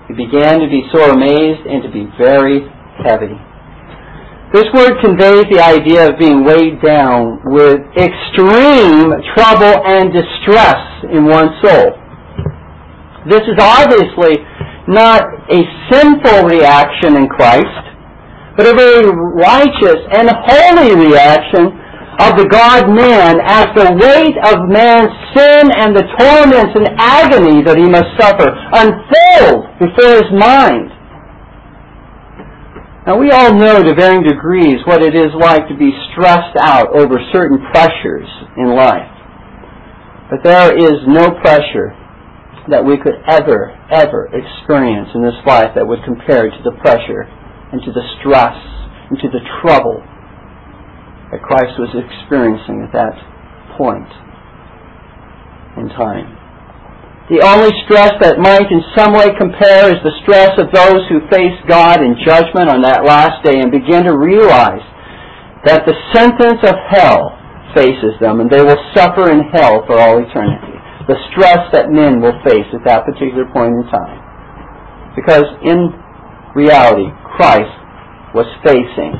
He 0.07 0.13
began 0.13 0.59
to 0.59 0.67
be 0.67 0.87
sore 0.93 1.09
amazed 1.09 1.65
and 1.65 1.83
to 1.83 1.89
be 1.89 2.07
very 2.17 2.61
heavy. 3.03 3.35
This 4.53 4.65
word 4.73 5.01
conveys 5.01 5.45
the 5.51 5.59
idea 5.59 6.07
of 6.07 6.19
being 6.19 6.45
weighed 6.45 6.79
down 6.81 7.41
with 7.45 7.81
extreme 7.97 9.11
trouble 9.35 9.73
and 9.83 10.13
distress 10.13 10.79
in 11.11 11.25
one's 11.25 11.51
soul. 11.65 11.91
This 13.27 13.41
is 13.41 13.57
obviously 13.59 14.37
not 14.87 15.25
a 15.49 15.59
sinful 15.89 16.45
reaction 16.45 17.17
in 17.17 17.27
Christ, 17.27 17.83
but 18.55 18.69
a 18.69 18.77
very 18.77 19.09
righteous 19.33 19.99
and 20.13 20.29
holy 20.29 20.93
reaction 21.03 21.73
of 22.23 22.37
the 22.39 22.47
God-man 22.47 23.41
as 23.43 23.67
the 23.75 23.91
weight 23.91 24.37
of 24.47 24.71
man's 24.71 25.11
sin 25.35 25.67
and 25.73 25.91
the 25.91 26.07
torments 26.15 26.71
and 26.79 26.87
agony 26.95 27.59
that 27.65 27.75
he 27.75 27.89
must 27.91 28.07
suffer 28.15 28.47
unfold 28.71 29.67
before 29.83 30.23
his 30.23 30.31
mind. 30.31 30.94
Now 33.05 33.19
we 33.19 33.29
all 33.29 33.53
know 33.53 33.83
to 33.83 33.93
varying 33.93 34.23
degrees 34.23 34.81
what 34.85 35.03
it 35.03 35.13
is 35.13 35.29
like 35.37 35.67
to 35.69 35.77
be 35.77 35.93
stressed 36.11 36.57
out 36.57 36.89
over 36.89 37.21
certain 37.31 37.61
pressures 37.71 38.27
in 38.57 38.73
life. 38.73 39.13
But 40.29 40.41
there 40.43 40.73
is 40.73 41.05
no 41.05 41.29
pressure 41.45 41.93
that 42.67 42.83
we 42.83 42.97
could 42.97 43.13
ever, 43.29 43.77
ever 43.93 44.25
experience 44.33 45.09
in 45.13 45.21
this 45.21 45.37
life 45.45 45.69
that 45.75 45.85
would 45.85 46.01
compare 46.03 46.49
to 46.49 46.61
the 46.65 46.73
pressure 46.81 47.29
and 47.71 47.77
to 47.85 47.93
the 47.93 48.01
stress 48.17 48.57
and 49.09 49.19
to 49.21 49.29
the 49.29 49.41
trouble 49.61 50.01
that 51.29 51.45
Christ 51.45 51.77
was 51.77 51.93
experiencing 51.93 52.81
at 52.81 52.91
that 52.93 53.13
point 53.77 54.09
in 55.77 55.89
time. 55.93 56.34
The 57.25 57.41
only 57.41 57.73
stress 57.89 58.13
that 58.21 58.37
might 58.37 58.69
in 58.69 58.85
some 58.93 59.17
way 59.17 59.33
compare 59.33 59.89
is 59.89 59.97
the 60.05 60.13
stress 60.21 60.53
of 60.61 60.69
those 60.69 61.01
who 61.09 61.25
face 61.33 61.57
God 61.65 62.05
in 62.05 62.13
judgment 62.21 62.69
on 62.69 62.85
that 62.85 63.01
last 63.01 63.41
day 63.41 63.57
and 63.65 63.73
begin 63.73 64.05
to 64.05 64.13
realize 64.13 64.85
that 65.65 65.89
the 65.89 65.97
sentence 66.13 66.61
of 66.61 66.77
hell 66.93 67.33
faces 67.73 68.13
them 68.21 68.45
and 68.45 68.49
they 68.53 68.61
will 68.61 68.77
suffer 68.93 69.33
in 69.33 69.41
hell 69.49 69.81
for 69.89 69.97
all 69.97 70.21
eternity. 70.21 70.77
The 71.09 71.17
stress 71.33 71.65
that 71.73 71.89
men 71.89 72.21
will 72.21 72.37
face 72.45 72.69
at 72.77 72.85
that 72.85 73.09
particular 73.09 73.49
point 73.49 73.73
in 73.73 73.89
time. 73.89 74.21
Because 75.17 75.49
in 75.65 75.97
reality, 76.53 77.09
Christ 77.41 77.73
was 78.37 78.45
facing 78.61 79.17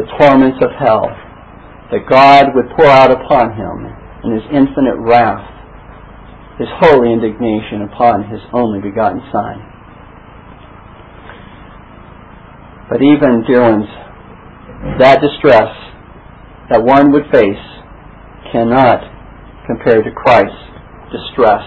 the 0.00 0.08
torments 0.16 0.64
of 0.64 0.72
hell 0.80 1.12
that 1.92 2.08
God 2.08 2.56
would 2.56 2.72
pour 2.72 2.88
out 2.88 3.12
upon 3.12 3.52
him 3.52 3.95
his 4.32 4.42
infinite 4.50 4.96
wrath, 4.98 5.44
his 6.58 6.68
holy 6.80 7.12
indignation 7.12 7.82
upon 7.82 8.24
his 8.30 8.40
only 8.52 8.80
begotten 8.80 9.20
Son. 9.30 9.62
But 12.88 13.02
even, 13.02 13.44
dear 13.46 13.62
ones, 13.62 13.88
that 14.98 15.20
distress 15.20 15.74
that 16.70 16.82
one 16.82 17.12
would 17.12 17.24
face 17.32 17.66
cannot 18.52 19.02
compare 19.66 20.02
to 20.02 20.10
Christ's 20.10 20.66
distress. 21.10 21.62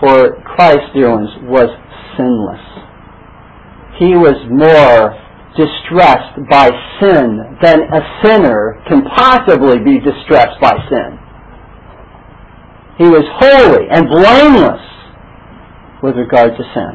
For 0.00 0.42
Christ, 0.42 0.94
dear 0.94 1.10
ones, 1.10 1.30
was 1.42 1.68
sinless. 2.16 2.66
He 3.98 4.16
was 4.16 4.34
more 4.48 5.14
distressed 5.60 6.40
by 6.48 6.70
sin 7.00 7.58
than 7.60 7.80
a 7.84 8.02
sinner 8.24 8.80
can 8.88 9.04
possibly 9.04 9.76
be 9.84 10.00
distressed 10.00 10.56
by 10.60 10.72
sin. 10.88 11.20
He 12.96 13.08
was 13.08 13.24
holy 13.36 13.88
and 13.92 14.08
blameless 14.08 14.84
with 16.02 16.16
regard 16.16 16.56
to 16.56 16.64
sin. 16.72 16.94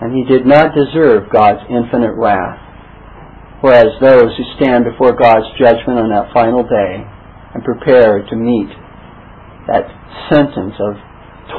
And 0.00 0.16
he 0.16 0.24
did 0.24 0.46
not 0.46 0.74
deserve 0.76 1.32
God's 1.32 1.64
infinite 1.68 2.16
wrath. 2.16 2.60
Whereas 3.60 3.92
those 4.00 4.32
who 4.36 4.44
stand 4.60 4.84
before 4.84 5.16
God's 5.16 5.48
judgment 5.58 6.00
on 6.00 6.10
that 6.12 6.32
final 6.32 6.62
day 6.62 7.04
and 7.54 7.64
prepare 7.64 8.24
to 8.28 8.36
meet 8.36 8.68
that 9.68 9.88
sentence 10.32 10.76
of 10.80 10.96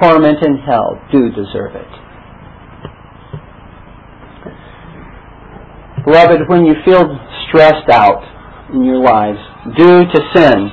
torment 0.01 0.37
in 0.45 0.57
hell 0.57 1.01
do 1.11 1.29
deserve 1.29 1.75
it. 1.75 2.06
Beloved, 6.07 6.47
when 6.47 6.65
you 6.65 6.73
feel 6.85 7.03
stressed 7.49 7.89
out 7.91 8.23
in 8.73 8.85
your 8.85 9.03
lives 9.03 9.39
due 9.75 10.05
to 10.07 10.19
sin, 10.33 10.71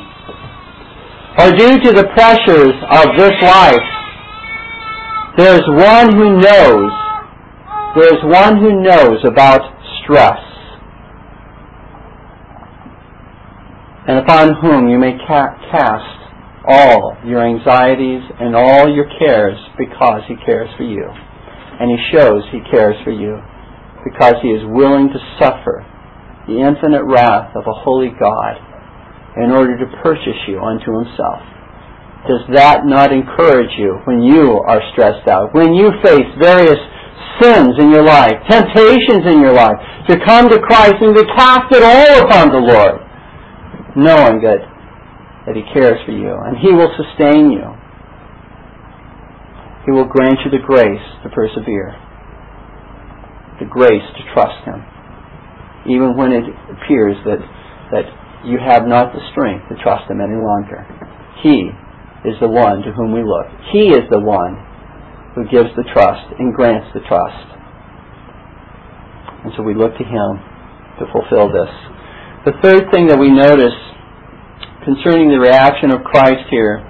or 1.40 1.50
due 1.50 1.74
to 1.82 1.90
the 1.90 2.06
pressures 2.14 2.74
of 2.94 3.18
this 3.18 3.34
life, 3.42 3.88
there's 5.36 5.66
one 5.66 6.14
who 6.14 6.38
knows, 6.38 6.90
there's 7.96 8.22
one 8.22 8.58
who 8.62 8.80
knows 8.80 9.24
about 9.24 9.60
stress, 10.04 10.38
and 14.06 14.18
upon 14.18 14.54
whom 14.62 14.88
you 14.88 15.00
may 15.00 15.18
ca- 15.26 15.58
cast 15.72 16.30
all 16.68 17.16
your 17.26 17.44
anxieties 17.44 18.22
and 18.38 18.54
all 18.54 18.88
your 18.88 19.10
cares 19.18 19.58
because 19.78 20.22
he 20.28 20.36
cares 20.46 20.68
for 20.76 20.84
you. 20.84 21.04
And 21.80 21.90
he 21.90 21.98
shows 22.12 22.44
he 22.52 22.60
cares 22.70 22.94
for 23.02 23.10
you 23.10 23.42
because 24.04 24.36
he 24.44 24.52
is 24.52 24.62
willing 24.68 25.08
to 25.08 25.20
suffer 25.40 25.80
the 26.46 26.60
infinite 26.60 27.04
wrath 27.04 27.56
of 27.56 27.64
a 27.64 27.72
holy 27.72 28.12
God 28.20 28.60
in 29.40 29.50
order 29.50 29.80
to 29.80 29.86
purchase 30.04 30.38
you 30.46 30.60
unto 30.60 30.92
himself. 30.92 31.40
Does 32.28 32.44
that 32.52 32.84
not 32.84 33.12
encourage 33.12 33.72
you 33.76 34.00
when 34.04 34.22
you 34.22 34.60
are 34.64 34.80
stressed 34.92 35.28
out, 35.28 35.52
when 35.52 35.74
you 35.74 35.90
face 36.04 36.28
various 36.40 36.80
sins 37.40 37.74
in 37.80 37.90
your 37.90 38.04
life, 38.04 38.36
temptations 38.48 39.24
in 39.26 39.40
your 39.40 39.52
life, 39.52 39.76
to 40.08 40.20
come 40.24 40.48
to 40.48 40.60
Christ 40.60 41.00
and 41.00 41.16
to 41.16 41.24
cast 41.36 41.72
it 41.72 41.82
all 41.82 42.28
upon 42.28 42.52
the 42.52 42.60
Lord, 42.60 43.00
knowing 43.96 44.40
that, 44.44 44.60
that 45.48 45.56
He 45.56 45.64
cares 45.72 45.98
for 46.06 46.12
you 46.12 46.32
and 46.44 46.56
He 46.60 46.72
will 46.72 46.92
sustain 46.96 47.50
you. 47.50 47.64
He 49.84 49.92
will 49.92 50.08
grant 50.08 50.38
you 50.44 50.50
the 50.50 50.64
grace 50.64 51.04
to 51.24 51.28
persevere 51.28 52.03
the 53.60 53.66
grace 53.66 54.04
to 54.16 54.22
trust 54.34 54.64
Him, 54.66 54.82
even 55.86 56.16
when 56.16 56.32
it 56.32 56.44
appears 56.70 57.16
that, 57.24 57.40
that 57.92 58.06
you 58.44 58.58
have 58.58 58.86
not 58.86 59.12
the 59.12 59.22
strength 59.32 59.68
to 59.70 59.76
trust 59.82 60.10
Him 60.10 60.20
any 60.20 60.36
longer. 60.36 60.82
He 61.42 61.70
is 62.28 62.36
the 62.40 62.48
one 62.48 62.82
to 62.82 62.92
whom 62.92 63.12
we 63.12 63.22
look. 63.22 63.46
He 63.72 63.92
is 63.92 64.08
the 64.10 64.20
one 64.20 64.58
who 65.34 65.44
gives 65.50 65.70
the 65.76 65.84
trust 65.92 66.24
and 66.38 66.54
grants 66.54 66.88
the 66.94 67.04
trust. 67.06 67.46
And 69.44 69.52
so 69.56 69.62
we 69.62 69.74
look 69.74 69.92
to 69.98 70.06
Him 70.06 70.40
to 70.98 71.04
fulfill 71.12 71.52
this. 71.52 71.70
The 72.46 72.56
third 72.62 72.92
thing 72.92 73.08
that 73.08 73.18
we 73.18 73.30
notice 73.30 73.76
concerning 74.84 75.32
the 75.32 75.40
reaction 75.40 75.90
of 75.90 76.04
Christ 76.04 76.44
here, 76.50 76.84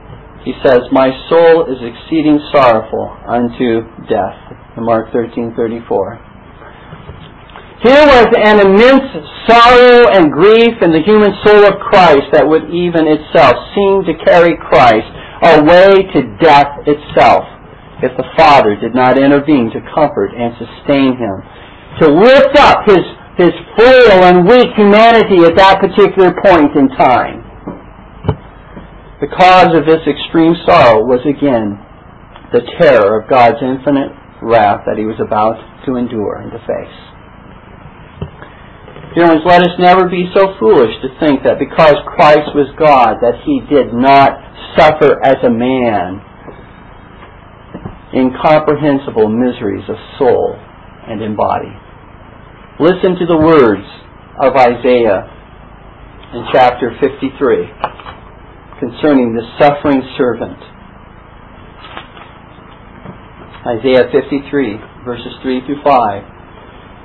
he 0.44 0.52
says, 0.66 0.82
My 0.92 1.08
soul 1.30 1.66
is 1.70 1.78
exceeding 1.80 2.38
sorrowful 2.52 3.16
unto 3.26 3.86
death. 4.10 4.36
In 4.76 4.84
Mark 4.84 5.10
13:34. 5.14 6.23
Here 7.84 8.00
was 8.00 8.32
an 8.32 8.64
immense 8.64 9.12
sorrow 9.44 10.08
and 10.08 10.32
grief 10.32 10.72
in 10.80 10.88
the 10.88 11.04
human 11.04 11.36
soul 11.44 11.68
of 11.68 11.76
Christ 11.84 12.32
that 12.32 12.48
would 12.48 12.72
even 12.72 13.04
itself 13.04 13.60
seem 13.76 14.08
to 14.08 14.16
carry 14.24 14.56
Christ 14.56 15.04
away 15.44 16.08
to 16.16 16.20
death 16.40 16.80
itself 16.88 17.44
if 18.00 18.16
the 18.16 18.24
Father 18.40 18.72
did 18.80 18.96
not 18.96 19.20
intervene 19.20 19.68
to 19.76 19.84
comfort 19.92 20.32
and 20.32 20.56
sustain 20.56 21.20
him, 21.20 21.36
to 22.00 22.06
lift 22.08 22.56
up 22.56 22.88
his, 22.88 23.04
his 23.36 23.52
frail 23.76 24.32
and 24.32 24.48
weak 24.48 24.72
humanity 24.72 25.44
at 25.44 25.52
that 25.60 25.76
particular 25.76 26.32
point 26.40 26.72
in 26.72 26.88
time. 26.96 27.44
The 29.20 29.28
cause 29.28 29.76
of 29.76 29.84
this 29.84 30.00
extreme 30.08 30.56
sorrow 30.64 31.04
was 31.04 31.20
again 31.28 31.76
the 32.48 32.64
terror 32.80 33.20
of 33.20 33.28
God's 33.28 33.60
infinite 33.60 34.08
wrath 34.40 34.88
that 34.88 34.96
he 34.96 35.04
was 35.04 35.20
about 35.20 35.60
to 35.84 35.96
endure 36.00 36.40
and 36.40 36.48
to 36.48 36.58
face. 36.64 37.13
Dear 39.14 39.30
let 39.46 39.62
us 39.62 39.78
never 39.78 40.08
be 40.08 40.26
so 40.34 40.58
foolish 40.58 40.90
to 41.02 41.08
think 41.22 41.44
that 41.44 41.62
because 41.62 41.94
Christ 42.02 42.50
was 42.50 42.66
God, 42.74 43.22
that 43.22 43.46
he 43.46 43.62
did 43.70 43.94
not 43.94 44.34
suffer 44.74 45.22
as 45.22 45.38
a 45.46 45.50
man 45.50 46.18
incomprehensible 48.10 49.28
miseries 49.28 49.86
of 49.88 49.94
soul 50.18 50.58
and 51.06 51.22
in 51.22 51.36
body. 51.36 51.70
Listen 52.80 53.14
to 53.14 53.26
the 53.26 53.38
words 53.38 53.86
of 54.42 54.56
Isaiah 54.58 55.30
in 56.34 56.46
chapter 56.50 56.90
53 56.98 57.70
concerning 58.82 59.38
the 59.38 59.46
suffering 59.62 60.02
servant. 60.18 60.58
Isaiah 63.78 64.10
53, 64.10 65.06
verses 65.06 65.32
3 65.42 65.60
through 65.66 65.82
5. 65.86 66.33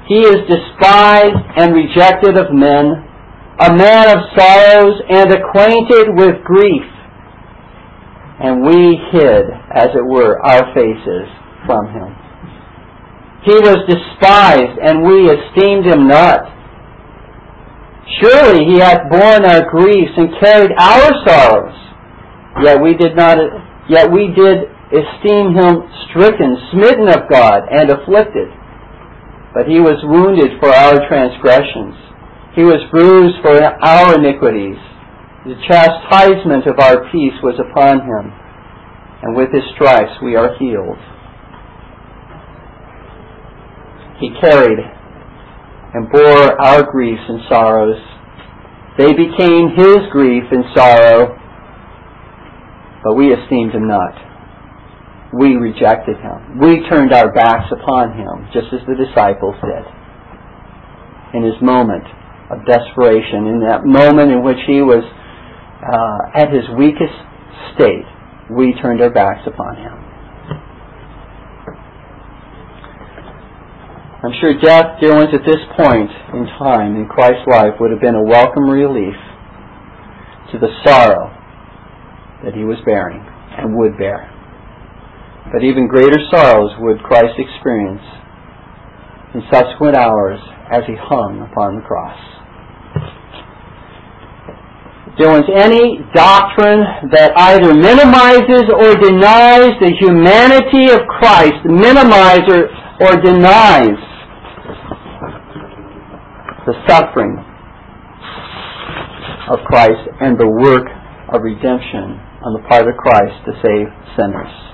He 0.09 0.25
is 0.25 0.41
despised 0.49 1.37
and 1.55 1.71
rejected 1.71 2.35
of 2.35 2.51
men, 2.51 3.05
a 3.61 3.69
man 3.77 4.09
of 4.09 4.25
sorrows 4.35 4.97
and 5.07 5.31
acquainted 5.31 6.17
with 6.17 6.43
grief. 6.43 6.89
And 8.41 8.65
we 8.65 8.97
hid, 9.11 9.45
as 9.69 9.89
it 9.93 10.03
were, 10.03 10.41
our 10.41 10.73
faces 10.73 11.29
from 11.67 11.93
him. 11.93 12.09
He 13.45 13.53
was 13.53 13.85
despised, 13.85 14.79
and 14.81 15.03
we 15.05 15.29
esteemed 15.29 15.85
him 15.85 16.07
not. 16.07 16.41
Surely 18.19 18.65
he 18.65 18.79
hath 18.79 19.11
borne 19.11 19.45
our 19.45 19.69
griefs 19.69 20.17
and 20.17 20.33
carried 20.41 20.71
our 20.79 21.11
sorrows. 21.27 21.77
Yet 22.63 22.81
we 22.81 22.95
did 22.95 23.15
not, 23.15 23.37
yet 23.87 24.11
we 24.11 24.33
did 24.33 24.73
esteem 24.89 25.53
him 25.53 25.83
stricken, 26.09 26.57
smitten 26.71 27.07
of 27.09 27.29
God, 27.29 27.61
and 27.69 27.91
afflicted. 27.91 28.49
But 29.53 29.65
he 29.65 29.79
was 29.79 29.97
wounded 30.03 30.59
for 30.61 30.69
our 30.69 31.07
transgressions. 31.09 31.97
He 32.53 32.63
was 32.63 32.85
bruised 32.91 33.41
for 33.41 33.57
our 33.57 34.15
iniquities. 34.17 34.77
The 35.45 35.57
chastisement 35.67 36.67
of 36.67 36.77
our 36.77 37.09
peace 37.11 37.33
was 37.41 37.57
upon 37.57 38.05
him, 38.05 38.33
and 39.23 39.35
with 39.35 39.49
his 39.51 39.63
stripes 39.73 40.13
we 40.21 40.35
are 40.35 40.53
healed. 40.59 40.99
He 44.19 44.29
carried 44.41 44.79
and 45.93 46.11
bore 46.11 46.61
our 46.61 46.83
griefs 46.91 47.23
and 47.27 47.39
sorrows. 47.49 47.97
They 48.97 49.13
became 49.13 49.73
his 49.75 49.99
grief 50.11 50.43
and 50.51 50.65
sorrow, 50.75 51.39
But 53.03 53.15
we 53.15 53.33
esteemed 53.33 53.71
him 53.71 53.87
not. 53.87 54.28
We 55.33 55.55
rejected 55.55 56.17
him. 56.17 56.59
We 56.59 56.81
turned 56.89 57.13
our 57.13 57.31
backs 57.31 57.69
upon 57.71 58.17
him, 58.17 58.49
just 58.53 58.73
as 58.73 58.81
the 58.87 58.97
disciples 58.97 59.55
did. 59.61 59.85
In 61.37 61.43
his 61.45 61.61
moment 61.61 62.03
of 62.49 62.65
desperation, 62.65 63.45
in 63.45 63.61
that 63.61 63.85
moment 63.85 64.31
in 64.31 64.43
which 64.43 64.57
he 64.65 64.81
was 64.81 65.05
uh, 65.05 66.41
at 66.41 66.49
his 66.49 66.65
weakest 66.77 67.13
state, 67.77 68.09
we 68.49 68.73
turned 68.81 69.01
our 69.01 69.11
backs 69.11 69.45
upon 69.45 69.77
him. 69.77 69.93
I'm 74.21 74.33
sure 74.41 74.59
death, 74.59 74.99
dear 74.99 75.15
ones, 75.15 75.29
at 75.31 75.45
this 75.45 75.61
point 75.77 76.11
in 76.33 76.45
time 76.57 76.97
in 76.97 77.07
Christ's 77.07 77.47
life 77.47 77.79
would 77.79 77.91
have 77.91 78.01
been 78.01 78.15
a 78.15 78.23
welcome 78.23 78.67
relief 78.67 79.15
to 80.51 80.59
the 80.59 80.67
sorrow 80.83 81.31
that 82.43 82.53
he 82.53 82.65
was 82.65 82.77
bearing 82.83 83.23
and 83.57 83.77
would 83.77 83.97
bear. 83.97 84.38
But 85.51 85.63
even 85.63 85.87
greater 85.87 86.19
sorrows 86.29 86.71
would 86.79 87.01
Christ 87.01 87.33
experience 87.37 88.05
in 89.33 89.41
subsequent 89.51 89.95
hours 89.95 90.39
as 90.71 90.83
he 90.85 90.93
hung 90.93 91.41
upon 91.41 91.77
the 91.77 91.81
cross. 91.81 92.17
There 95.17 95.29
was 95.29 95.43
any 95.51 95.99
doctrine 96.15 97.11
that 97.11 97.33
either 97.35 97.73
minimizes 97.73 98.71
or 98.71 98.95
denies 98.95 99.75
the 99.81 99.91
humanity 99.99 100.93
of 100.93 101.03
Christ, 101.09 101.59
minimizes 101.65 102.71
or 103.01 103.19
denies 103.19 103.99
the 106.65 106.75
suffering 106.87 107.35
of 109.49 109.59
Christ 109.65 110.07
and 110.21 110.39
the 110.39 110.47
work 110.47 110.87
of 111.33 111.41
redemption 111.41 112.21
on 112.45 112.53
the 112.53 112.63
part 112.69 112.87
of 112.87 112.95
Christ 112.95 113.33
to 113.43 113.51
save 113.59 113.89
sinners. 114.15 114.68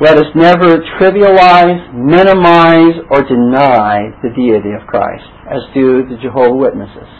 Let 0.00 0.16
us 0.16 0.30
never 0.36 0.78
trivialize, 1.00 1.92
minimize, 1.92 2.94
or 3.10 3.22
deny 3.26 4.14
the 4.22 4.30
deity 4.30 4.70
of 4.70 4.86
Christ, 4.86 5.26
as 5.50 5.58
do 5.74 6.06
the 6.06 6.16
Jehovah 6.22 6.54
Witnesses. 6.54 7.10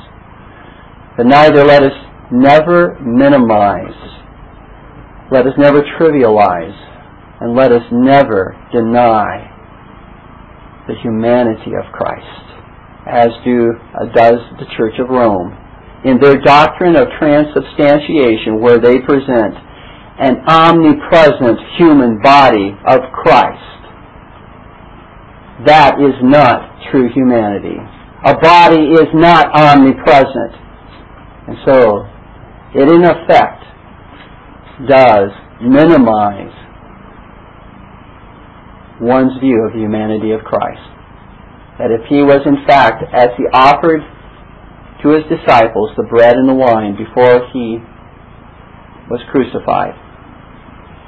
But 1.17 1.27
neither 1.27 1.65
let 1.65 1.83
us 1.83 1.99
never 2.31 2.97
minimize, 3.03 3.99
let 5.33 5.45
us 5.45 5.55
never 5.59 5.83
trivialize, 5.99 6.79
and 7.41 7.57
let 7.57 7.73
us 7.73 7.83
never 7.91 8.55
deny 8.71 9.51
the 10.87 10.95
humanity 11.03 11.75
of 11.75 11.93
Christ, 11.93 12.47
as 13.11 13.29
do 13.45 13.73
uh, 13.99 14.07
does 14.15 14.39
the 14.63 14.67
Church 14.77 14.95
of 15.01 15.09
Rome 15.09 15.51
in 16.05 16.21
their 16.21 16.37
doctrine 16.37 16.95
of 16.95 17.09
transubstantiation 17.19 18.61
where 18.61 18.79
they 18.79 19.01
present 19.01 19.67
an 20.19 20.43
omnipresent 20.47 21.59
human 21.79 22.21
body 22.21 22.75
of 22.87 23.01
Christ. 23.13 23.79
That 25.67 26.01
is 26.01 26.15
not 26.23 26.91
true 26.91 27.09
humanity. 27.15 27.79
A 28.25 28.35
body 28.35 28.95
is 28.99 29.07
not 29.15 29.47
omnipresent. 29.55 30.55
And 31.47 31.57
so, 31.65 32.03
it 32.75 32.91
in 32.91 33.05
effect 33.05 33.63
does 34.89 35.31
minimize 35.63 36.55
one's 39.01 39.39
view 39.41 39.63
of 39.67 39.73
the 39.73 39.79
humanity 39.79 40.33
of 40.33 40.43
Christ. 40.43 40.83
That 41.79 41.91
if 41.95 42.07
he 42.11 42.23
was 42.23 42.43
in 42.45 42.67
fact, 42.67 43.05
as 43.15 43.31
he 43.39 43.45
offered 43.55 44.03
to 45.03 45.09
his 45.15 45.23
disciples 45.31 45.91
the 45.97 46.03
bread 46.11 46.35
and 46.35 46.49
the 46.49 46.55
wine 46.55 46.99
before 46.99 47.47
he 47.53 47.79
was 49.09 49.21
crucified. 49.31 49.95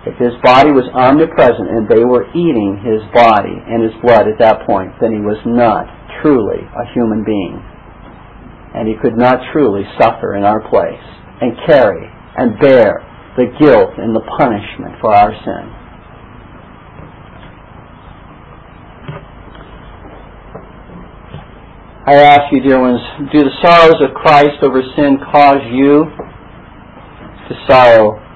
If 0.07 0.17
his 0.17 0.33
body 0.41 0.73
was 0.73 0.89
omnipresent 0.97 1.69
and 1.69 1.85
they 1.85 2.05
were 2.09 2.25
eating 2.33 2.81
his 2.81 3.05
body 3.13 3.53
and 3.53 3.85
his 3.85 3.93
blood 4.01 4.25
at 4.33 4.41
that 4.41 4.65
point, 4.65 4.97
then 4.97 5.13
he 5.13 5.21
was 5.21 5.37
not 5.45 5.85
truly 6.23 6.65
a 6.65 6.85
human 6.97 7.21
being. 7.21 7.61
And 8.73 8.89
he 8.89 8.97
could 8.97 9.19
not 9.19 9.45
truly 9.53 9.85
suffer 10.01 10.37
in 10.37 10.45
our 10.45 10.65
place 10.73 11.05
and 11.45 11.53
carry 11.69 12.09
and 12.37 12.59
bear 12.61 13.05
the 13.37 13.53
guilt 13.61 13.93
and 13.99 14.17
the 14.17 14.25
punishment 14.41 14.97
for 15.05 15.13
our 15.13 15.37
sin. 15.45 15.65
I 22.07 22.15
ask 22.25 22.51
you, 22.51 22.61
dear 22.61 22.81
ones, 22.81 23.01
do 23.33 23.45
the 23.45 23.53
sorrows 23.61 24.01
of 24.01 24.17
Christ 24.17 24.63
over 24.63 24.81
sin 24.97 25.19
cause 25.31 25.61
you 25.71 26.09
to 27.49 27.55
sorrow 27.69 28.30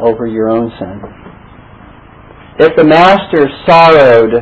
over 0.00 0.26
your 0.26 0.48
own 0.48 0.70
sin? 0.78 1.00
If 2.58 2.76
the 2.76 2.84
master 2.84 3.48
sorrowed, 3.66 4.32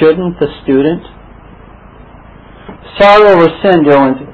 shouldn't 0.00 0.40
the 0.40 0.48
student? 0.64 1.02
Sorrow 2.98 3.38
over 3.38 3.48
sin, 3.62 3.84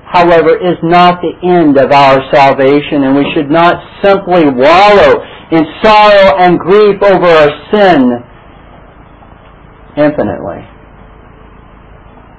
however, 0.08 0.56
is 0.56 0.76
not 0.82 1.20
the 1.20 1.32
end 1.44 1.76
of 1.78 1.92
our 1.92 2.20
salvation, 2.32 3.04
and 3.04 3.16
we 3.16 3.26
should 3.34 3.50
not 3.50 3.76
simply 4.02 4.44
wallow 4.44 5.20
in 5.50 5.64
sorrow 5.82 6.36
and 6.38 6.58
grief 6.58 7.02
over 7.02 7.26
our 7.26 7.50
sin 7.72 8.24
infinitely, 9.96 10.60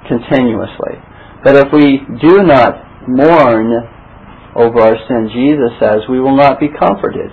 continuously. 0.07 0.95
But 1.43 1.55
if 1.55 1.73
we 1.73 1.99
do 2.21 2.43
not 2.43 3.07
mourn 3.07 3.73
over 4.55 4.81
our 4.81 4.97
sin, 5.07 5.29
Jesus 5.33 5.71
says, 5.79 6.01
we 6.09 6.19
will 6.19 6.35
not 6.35 6.59
be 6.59 6.67
comforted. 6.69 7.31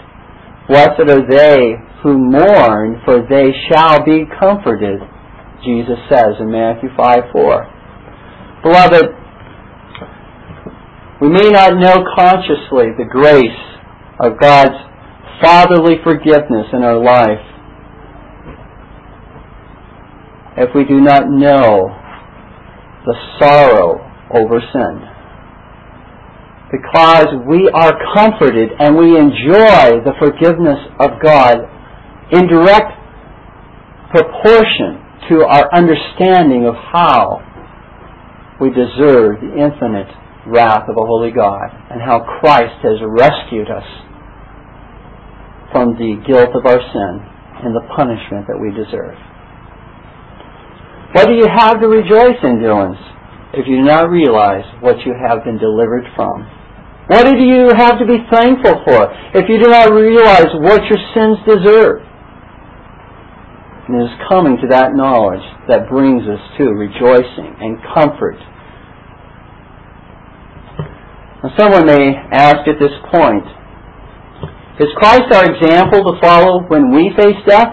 Blessed 0.68 1.00
are 1.00 1.26
they 1.28 1.74
who 2.02 2.18
mourn, 2.18 3.00
for 3.04 3.26
they 3.28 3.52
shall 3.68 4.04
be 4.04 4.24
comforted, 4.38 5.00
Jesus 5.64 5.98
says 6.10 6.36
in 6.40 6.50
Matthew 6.50 6.90
5 6.96 7.22
4. 7.32 7.72
Beloved, 8.62 9.06
we 11.20 11.28
may 11.30 11.48
not 11.48 11.74
know 11.74 12.04
consciously 12.14 12.92
the 12.96 13.08
grace 13.08 13.48
of 14.20 14.38
God's 14.38 14.76
fatherly 15.40 15.96
forgiveness 16.04 16.66
in 16.72 16.82
our 16.82 17.02
life 17.02 17.44
if 20.58 20.74
we 20.74 20.84
do 20.84 21.00
not 21.00 21.30
know 21.30 21.94
the 23.06 23.14
sorrow 23.38 24.04
over 24.34 24.60
sin. 24.72 25.17
Because 26.70 27.28
we 27.48 27.70
are 27.72 27.96
comforted 28.14 28.68
and 28.78 28.96
we 28.96 29.16
enjoy 29.16 30.04
the 30.04 30.12
forgiveness 30.20 30.78
of 31.00 31.16
God 31.22 31.64
in 32.30 32.46
direct 32.46 32.92
proportion 34.12 35.00
to 35.28 35.44
our 35.44 35.68
understanding 35.72 36.66
of 36.66 36.74
how 36.74 37.40
we 38.60 38.68
deserve 38.68 39.40
the 39.40 39.52
infinite 39.56 40.08
wrath 40.46 40.88
of 40.88 40.96
a 40.96 41.04
holy 41.06 41.30
God 41.30 41.68
and 41.90 42.00
how 42.00 42.20
Christ 42.40 42.80
has 42.82 43.00
rescued 43.04 43.70
us 43.70 43.84
from 45.72 45.96
the 45.96 46.20
guilt 46.26 46.50
of 46.56 46.64
our 46.64 46.80
sin 46.80 47.12
and 47.64 47.74
the 47.76 47.84
punishment 47.96 48.46
that 48.48 48.56
we 48.56 48.72
deserve. 48.72 49.16
What 51.12 51.28
do 51.28 51.34
you 51.34 51.48
have 51.48 51.80
to 51.80 51.88
rejoice 51.88 52.36
in, 52.42 52.60
ones, 52.60 52.96
if 53.52 53.66
you 53.66 53.76
do 53.80 53.84
not 53.84 54.10
realize 54.10 54.64
what 54.80 54.96
you 55.04 55.14
have 55.16 55.44
been 55.44 55.58
delivered 55.58 56.04
from? 56.16 56.57
What 57.08 57.24
do 57.24 57.40
you 57.40 57.72
have 57.74 57.98
to 57.98 58.06
be 58.06 58.20
thankful 58.30 58.84
for 58.84 59.08
if 59.32 59.48
you 59.48 59.56
do 59.56 59.70
not 59.70 59.92
realize 59.92 60.52
what 60.60 60.84
your 60.92 61.00
sins 61.16 61.38
deserve? 61.48 62.04
And 63.88 63.96
it 63.96 64.04
is 64.04 64.16
coming 64.28 64.58
to 64.60 64.68
that 64.68 64.92
knowledge 64.92 65.40
that 65.68 65.88
brings 65.88 66.20
us 66.28 66.40
to 66.58 66.68
rejoicing 66.68 67.56
and 67.64 67.80
comfort. 67.96 68.36
Now 71.40 71.48
someone 71.56 71.86
may 71.86 72.12
ask 72.30 72.68
at 72.68 72.76
this 72.78 72.92
point, 73.08 73.44
is 74.78 74.88
Christ 74.96 75.32
our 75.32 75.48
example 75.48 76.04
to 76.12 76.20
follow 76.20 76.68
when 76.68 76.92
we 76.92 77.08
face 77.16 77.40
death? 77.48 77.72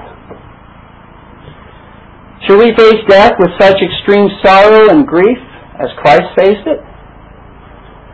Should 2.48 2.60
we 2.60 2.72
face 2.78 3.04
death 3.10 3.34
with 3.38 3.52
such 3.60 3.76
extreme 3.84 4.30
sorrow 4.42 4.90
and 4.90 5.06
grief 5.06 5.38
as 5.76 5.90
Christ 6.00 6.24
faced 6.38 6.68
it? 6.68 6.80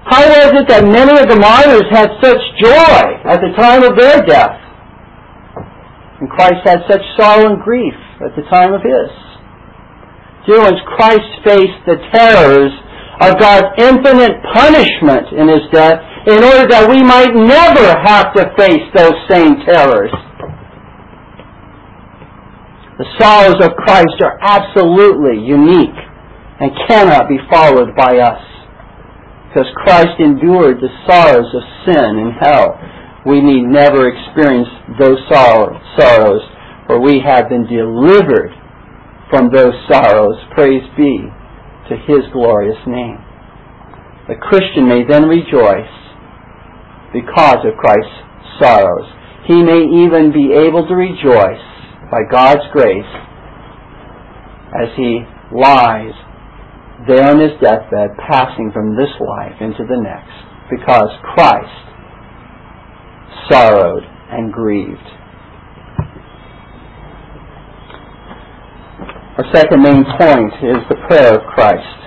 How 0.05 0.25
was 0.25 0.57
it 0.57 0.67
that 0.67 0.83
many 0.83 1.13
of 1.19 1.29
the 1.29 1.37
martyrs 1.37 1.85
had 1.93 2.09
such 2.21 2.41
joy 2.57 3.01
at 3.29 3.37
the 3.37 3.53
time 3.53 3.83
of 3.83 3.93
their 3.97 4.21
death? 4.25 4.57
And 6.19 6.29
Christ 6.29 6.65
had 6.65 6.81
such 6.89 7.01
sorrow 7.17 7.53
and 7.53 7.61
grief 7.61 7.93
at 8.21 8.33
the 8.35 8.41
time 8.49 8.73
of 8.73 8.81
his. 8.81 9.09
Dear 10.49 10.61
ones, 10.61 10.81
Christ 10.97 11.29
faced 11.45 11.81
the 11.85 12.01
terrors 12.09 12.73
of 13.21 13.37
God's 13.37 13.69
infinite 13.77 14.41
punishment 14.53 15.29
in 15.37 15.47
his 15.47 15.65
death 15.71 16.01
in 16.25 16.41
order 16.43 16.65
that 16.65 16.89
we 16.89 17.01
might 17.05 17.33
never 17.33 17.93
have 18.01 18.33
to 18.33 18.49
face 18.57 18.85
those 18.97 19.13
same 19.29 19.61
terrors. 19.65 20.09
The 22.97 23.05
sorrows 23.17 23.61
of 23.61 23.77
Christ 23.77 24.17
are 24.21 24.37
absolutely 24.41 25.41
unique 25.45 25.97
and 26.59 26.71
cannot 26.87 27.29
be 27.29 27.37
followed 27.49 27.95
by 27.95 28.17
us. 28.17 28.50
Because 29.51 29.67
Christ 29.83 30.15
endured 30.19 30.79
the 30.79 30.87
sorrows 31.03 31.51
of 31.51 31.63
sin 31.83 32.23
and 32.23 32.31
hell 32.39 32.79
we 33.25 33.41
need 33.41 33.67
never 33.67 34.07
experience 34.07 34.69
those 34.97 35.19
sorrows, 35.29 36.41
for 36.87 36.99
we 36.99 37.19
have 37.19 37.49
been 37.49 37.67
delivered 37.67 38.49
from 39.29 39.51
those 39.51 39.73
sorrows. 39.91 40.39
Praise 40.55 40.81
be 40.97 41.27
to 41.89 41.95
His 42.07 42.25
glorious 42.33 42.79
name. 42.87 43.19
The 44.27 44.39
Christian 44.41 44.87
may 44.87 45.03
then 45.03 45.25
rejoice 45.27 45.91
because 47.13 47.59
of 47.67 47.77
Christ's 47.77 48.23
sorrows. 48.59 49.05
He 49.45 49.61
may 49.61 49.83
even 50.05 50.31
be 50.33 50.53
able 50.53 50.87
to 50.87 50.95
rejoice 50.95 51.61
by 52.09 52.21
God's 52.31 52.63
grace 52.71 53.11
as 54.71 54.89
he 54.95 55.19
lies 55.51 56.13
there 57.07 57.29
on 57.29 57.39
his 57.39 57.51
deathbed, 57.61 58.17
passing 58.29 58.71
from 58.73 58.95
this 58.95 59.11
life 59.19 59.57
into 59.59 59.85
the 59.87 59.97
next, 59.97 60.35
because 60.69 61.09
Christ 61.33 61.81
sorrowed 63.49 64.03
and 64.31 64.51
grieved. 64.51 65.07
Our 69.37 69.45
second 69.53 69.81
main 69.81 70.05
point 70.19 70.53
is 70.61 70.81
the 70.89 71.01
prayer 71.07 71.35
of 71.39 71.47
Christ. 71.49 71.97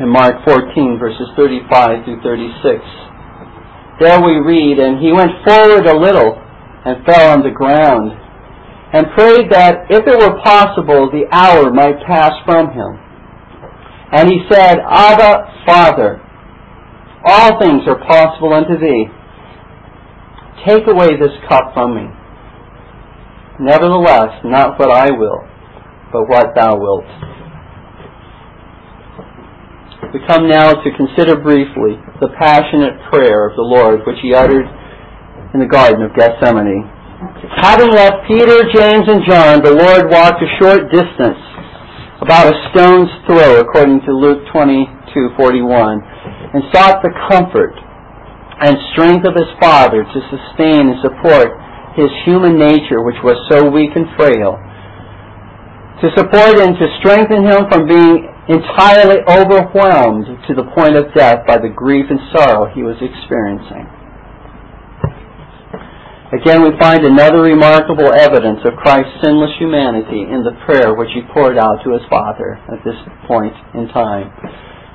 In 0.00 0.08
Mark 0.08 0.44
14, 0.44 0.98
verses 0.98 1.28
35 1.36 2.04
through 2.04 2.20
36, 2.22 2.84
there 4.00 4.20
we 4.20 4.40
read, 4.40 4.78
And 4.78 4.98
he 4.98 5.12
went 5.12 5.30
forward 5.44 5.86
a 5.86 5.96
little 5.96 6.40
and 6.84 7.04
fell 7.04 7.32
on 7.32 7.42
the 7.42 7.52
ground 7.52 8.12
and 8.92 9.06
prayed 9.16 9.50
that 9.52 9.86
if 9.90 10.02
it 10.06 10.18
were 10.18 10.40
possible 10.42 11.10
the 11.12 11.28
hour 11.30 11.70
might 11.70 12.00
pass 12.06 12.32
from 12.44 12.72
him. 12.72 13.09
And 14.12 14.28
he 14.28 14.40
said, 14.50 14.78
Abba, 14.80 15.64
Father, 15.66 16.20
all 17.24 17.60
things 17.60 17.82
are 17.86 17.98
possible 17.98 18.52
unto 18.52 18.78
thee. 18.78 19.06
Take 20.66 20.86
away 20.88 21.16
this 21.16 21.36
cup 21.48 21.72
from 21.74 21.94
me. 21.94 22.06
Nevertheless, 23.60 24.40
not 24.44 24.78
what 24.78 24.90
I 24.90 25.10
will, 25.10 25.46
but 26.12 26.28
what 26.28 26.54
thou 26.56 26.76
wilt. 26.76 27.04
We 30.12 30.18
come 30.26 30.48
now 30.48 30.72
to 30.72 30.90
consider 30.96 31.38
briefly 31.38 31.94
the 32.20 32.34
passionate 32.40 32.98
prayer 33.12 33.48
of 33.48 33.54
the 33.54 33.62
Lord 33.62 34.00
which 34.06 34.16
he 34.22 34.34
uttered 34.34 34.66
in 35.54 35.60
the 35.60 35.70
Garden 35.70 36.02
of 36.02 36.10
Gethsemane. 36.16 36.82
Having 37.62 37.92
left 37.92 38.26
Peter, 38.26 38.58
James, 38.74 39.06
and 39.06 39.22
John, 39.28 39.62
the 39.62 39.76
Lord 39.76 40.10
walked 40.10 40.42
a 40.42 40.50
short 40.58 40.90
distance, 40.90 41.38
about 42.20 42.52
a 42.52 42.56
stone's 42.70 43.08
throw, 43.24 43.60
according 43.60 44.00
to 44.04 44.12
Luke 44.12 44.44
22:41, 44.52 46.04
and 46.52 46.62
sought 46.72 47.00
the 47.02 47.12
comfort 47.32 47.72
and 48.60 48.76
strength 48.92 49.24
of 49.24 49.34
his 49.34 49.48
Father 49.60 50.04
to 50.04 50.18
sustain 50.28 50.92
and 50.92 51.00
support 51.00 51.56
his 51.96 52.10
human 52.24 52.58
nature, 52.58 53.00
which 53.02 53.16
was 53.24 53.40
so 53.48 53.68
weak 53.68 53.96
and 53.96 54.06
frail, 54.16 54.60
to 56.04 56.12
support 56.16 56.60
and 56.60 56.76
to 56.76 56.86
strengthen 57.00 57.44
him 57.44 57.64
from 57.72 57.88
being 57.88 58.28
entirely 58.48 59.24
overwhelmed 59.28 60.26
to 60.46 60.54
the 60.54 60.64
point 60.76 60.96
of 60.96 61.12
death 61.14 61.46
by 61.46 61.56
the 61.56 61.68
grief 61.68 62.04
and 62.10 62.20
sorrow 62.32 62.68
he 62.74 62.82
was 62.82 62.96
experiencing. 63.00 63.88
Again, 66.30 66.62
we 66.62 66.70
find 66.78 67.04
another 67.04 67.42
remarkable 67.42 68.14
evidence 68.14 68.60
of 68.64 68.78
Christ's 68.78 69.18
sinless 69.20 69.50
humanity 69.58 70.22
in 70.30 70.46
the 70.46 70.54
prayer 70.64 70.94
which 70.94 71.10
he 71.10 71.22
poured 71.34 71.58
out 71.58 71.82
to 71.82 71.90
his 71.90 72.02
Father 72.08 72.54
at 72.70 72.78
this 72.86 72.94
point 73.26 73.52
in 73.74 73.88
time. 73.90 74.30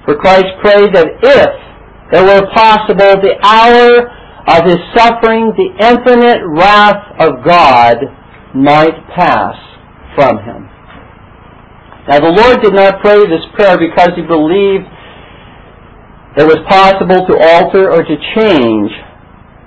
For 0.08 0.16
Christ 0.16 0.48
prayed 0.64 0.96
that 0.96 1.12
if 1.20 1.52
it 2.16 2.24
were 2.24 2.48
possible, 2.56 3.20
the 3.20 3.36
hour 3.44 4.08
of 4.48 4.64
his 4.64 4.80
suffering, 4.96 5.52
the 5.60 5.76
infinite 5.84 6.40
wrath 6.56 7.04
of 7.20 7.44
God 7.44 7.98
might 8.56 8.96
pass 9.12 9.60
from 10.16 10.40
him. 10.40 10.70
Now 12.08 12.20
the 12.24 12.32
Lord 12.32 12.64
did 12.64 12.74
not 12.74 13.02
pray 13.02 13.20
this 13.28 13.44
prayer 13.56 13.76
because 13.76 14.16
he 14.16 14.22
believed 14.24 14.88
it 16.38 16.48
was 16.48 16.64
possible 16.70 17.28
to 17.28 17.34
alter 17.36 17.92
or 17.92 18.04
to 18.04 18.16
change 18.40 18.92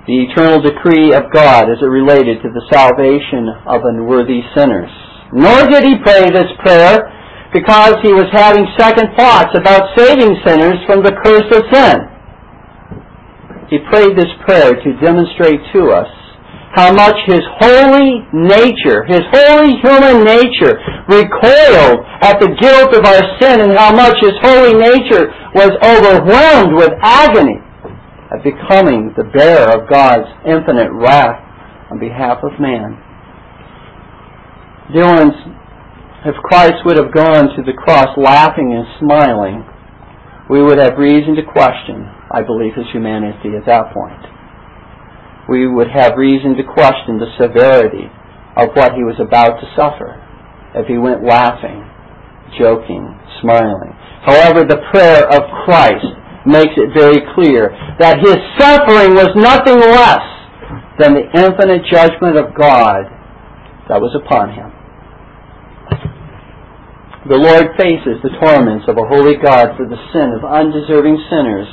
the 0.09 0.25
eternal 0.25 0.57
decree 0.57 1.13
of 1.13 1.29
God 1.29 1.69
as 1.69 1.77
it 1.85 1.85
related 1.85 2.41
to 2.41 2.49
the 2.49 2.65
salvation 2.73 3.45
of 3.69 3.85
unworthy 3.85 4.41
sinners. 4.57 4.89
Nor 5.29 5.69
did 5.69 5.85
he 5.85 6.01
pray 6.01 6.25
this 6.33 6.49
prayer 6.65 7.05
because 7.53 7.93
he 8.01 8.09
was 8.09 8.25
having 8.33 8.65
second 8.73 9.13
thoughts 9.13 9.53
about 9.53 9.93
saving 9.93 10.33
sinners 10.41 10.81
from 10.89 11.05
the 11.05 11.13
curse 11.13 11.45
of 11.53 11.61
sin. 11.69 12.09
He 13.69 13.85
prayed 13.93 14.17
this 14.17 14.33
prayer 14.49 14.73
to 14.73 14.97
demonstrate 14.97 15.61
to 15.77 15.93
us 15.93 16.09
how 16.73 16.89
much 16.89 17.17
his 17.29 17.45
holy 17.61 18.25
nature, 18.33 19.05
his 19.05 19.21
holy 19.29 19.77
human 19.77 20.25
nature, 20.25 20.81
recoiled 21.05 22.01
at 22.25 22.41
the 22.41 22.49
guilt 22.57 22.97
of 22.97 23.05
our 23.05 23.21
sin 23.37 23.61
and 23.61 23.77
how 23.77 23.93
much 23.93 24.17
his 24.25 24.33
holy 24.41 24.73
nature 24.73 25.29
was 25.53 25.69
overwhelmed 25.85 26.73
with 26.73 26.97
agony 27.05 27.61
at 28.31 28.43
becoming 28.43 29.13
the 29.17 29.23
bearer 29.23 29.73
of 29.73 29.89
God's 29.89 30.29
infinite 30.45 30.91
wrath 30.91 31.41
on 31.91 31.99
behalf 31.99 32.39
of 32.43 32.59
man. 32.59 32.97
Dear 34.93 35.05
ones, 35.05 35.33
if 36.25 36.35
Christ 36.43 36.85
would 36.85 36.97
have 36.97 37.13
gone 37.13 37.55
to 37.55 37.63
the 37.63 37.73
cross 37.73 38.09
laughing 38.17 38.73
and 38.73 38.85
smiling, 38.99 39.65
we 40.49 40.61
would 40.61 40.77
have 40.77 40.97
reason 40.97 41.35
to 41.35 41.43
question 41.43 42.19
I 42.31 42.43
believe, 42.43 42.77
his 42.77 42.85
humanity 42.93 43.57
at 43.57 43.65
that 43.65 43.89
point. 43.89 44.21
We 45.49 45.65
would 45.65 45.89
have 45.89 46.13
reason 46.13 46.53
to 46.57 46.63
question 46.63 47.17
the 47.17 47.33
severity 47.41 48.05
of 48.53 48.69
what 48.77 48.93
he 48.93 49.01
was 49.01 49.17
about 49.17 49.57
to 49.57 49.65
suffer 49.73 50.13
if 50.77 50.85
he 50.85 51.01
went 51.01 51.25
laughing, 51.25 51.81
joking, 52.61 53.17
smiling. 53.41 53.97
However, 54.21 54.61
the 54.61 54.77
prayer 54.93 55.25
of 55.25 55.41
Christ 55.65 56.05
makes 56.45 56.75
it 56.79 56.95
very 56.95 57.19
clear 57.35 57.71
that 57.99 58.19
his 58.19 58.37
suffering 58.55 59.15
was 59.15 59.31
nothing 59.35 59.79
less 59.79 60.23
than 60.99 61.15
the 61.15 61.27
infinite 61.35 61.83
judgment 61.91 62.37
of 62.37 62.55
God 62.55 63.07
that 63.87 63.99
was 63.99 64.15
upon 64.15 64.53
him. 64.53 64.69
The 67.27 67.39
Lord 67.39 67.75
faces 67.75 68.19
the 68.23 68.31
torments 68.39 68.87
of 68.87 68.95
a 68.95 69.07
holy 69.07 69.35
God 69.35 69.75
for 69.75 69.83
the 69.87 69.99
sin 70.15 70.31
of 70.35 70.47
undeserving 70.47 71.19
sinners 71.27 71.67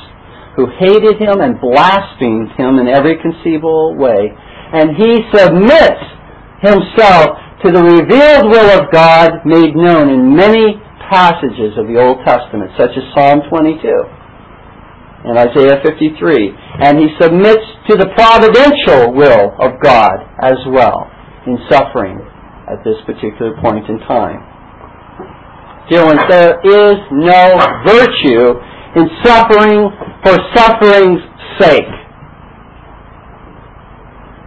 who 0.55 0.67
hated 0.79 1.21
him 1.21 1.39
and 1.39 1.61
blasphemed 1.61 2.51
him 2.57 2.79
in 2.79 2.87
every 2.89 3.15
conceivable 3.21 3.95
way. 3.95 4.33
And 4.73 4.97
he 4.97 5.23
submits 5.31 6.03
himself 6.59 7.37
to 7.63 7.71
the 7.71 7.83
revealed 7.83 8.51
will 8.51 8.69
of 8.75 8.91
God 8.91 9.45
made 9.45 9.75
known 9.75 10.09
in 10.09 10.35
many 10.35 10.81
passages 11.09 11.77
of 11.77 11.87
the 11.87 11.95
Old 11.95 12.19
Testament, 12.25 12.71
such 12.75 12.91
as 12.97 13.03
Psalm 13.15 13.41
22 13.47 14.16
and 15.25 15.37
Isaiah 15.37 15.81
53. 15.83 16.53
And 16.83 16.99
he 16.99 17.07
submits 17.19 17.65
to 17.89 17.97
the 17.97 18.09
providential 18.13 19.13
will 19.13 19.55
of 19.57 19.81
God 19.81 20.17
as 20.43 20.57
well 20.69 21.09
in 21.47 21.57
suffering 21.69 22.19
at 22.67 22.83
this 22.83 22.99
particular 23.05 23.55
point 23.61 23.87
in 23.89 23.97
time. 24.05 24.43
Dear 25.89 26.05
ones, 26.05 26.19
there 26.29 26.59
is 26.67 26.97
no 27.11 27.55
virtue 27.87 28.59
in 28.99 29.07
suffering 29.23 29.89
for 30.23 30.35
suffering's 30.53 31.23
sake. 31.59 31.87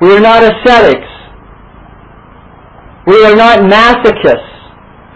We 0.03 0.17
are 0.17 0.21
not 0.21 0.43
ascetics. 0.43 1.09
We 3.07 3.25
are 3.25 3.35
not 3.35 3.61
masochists 3.61 4.51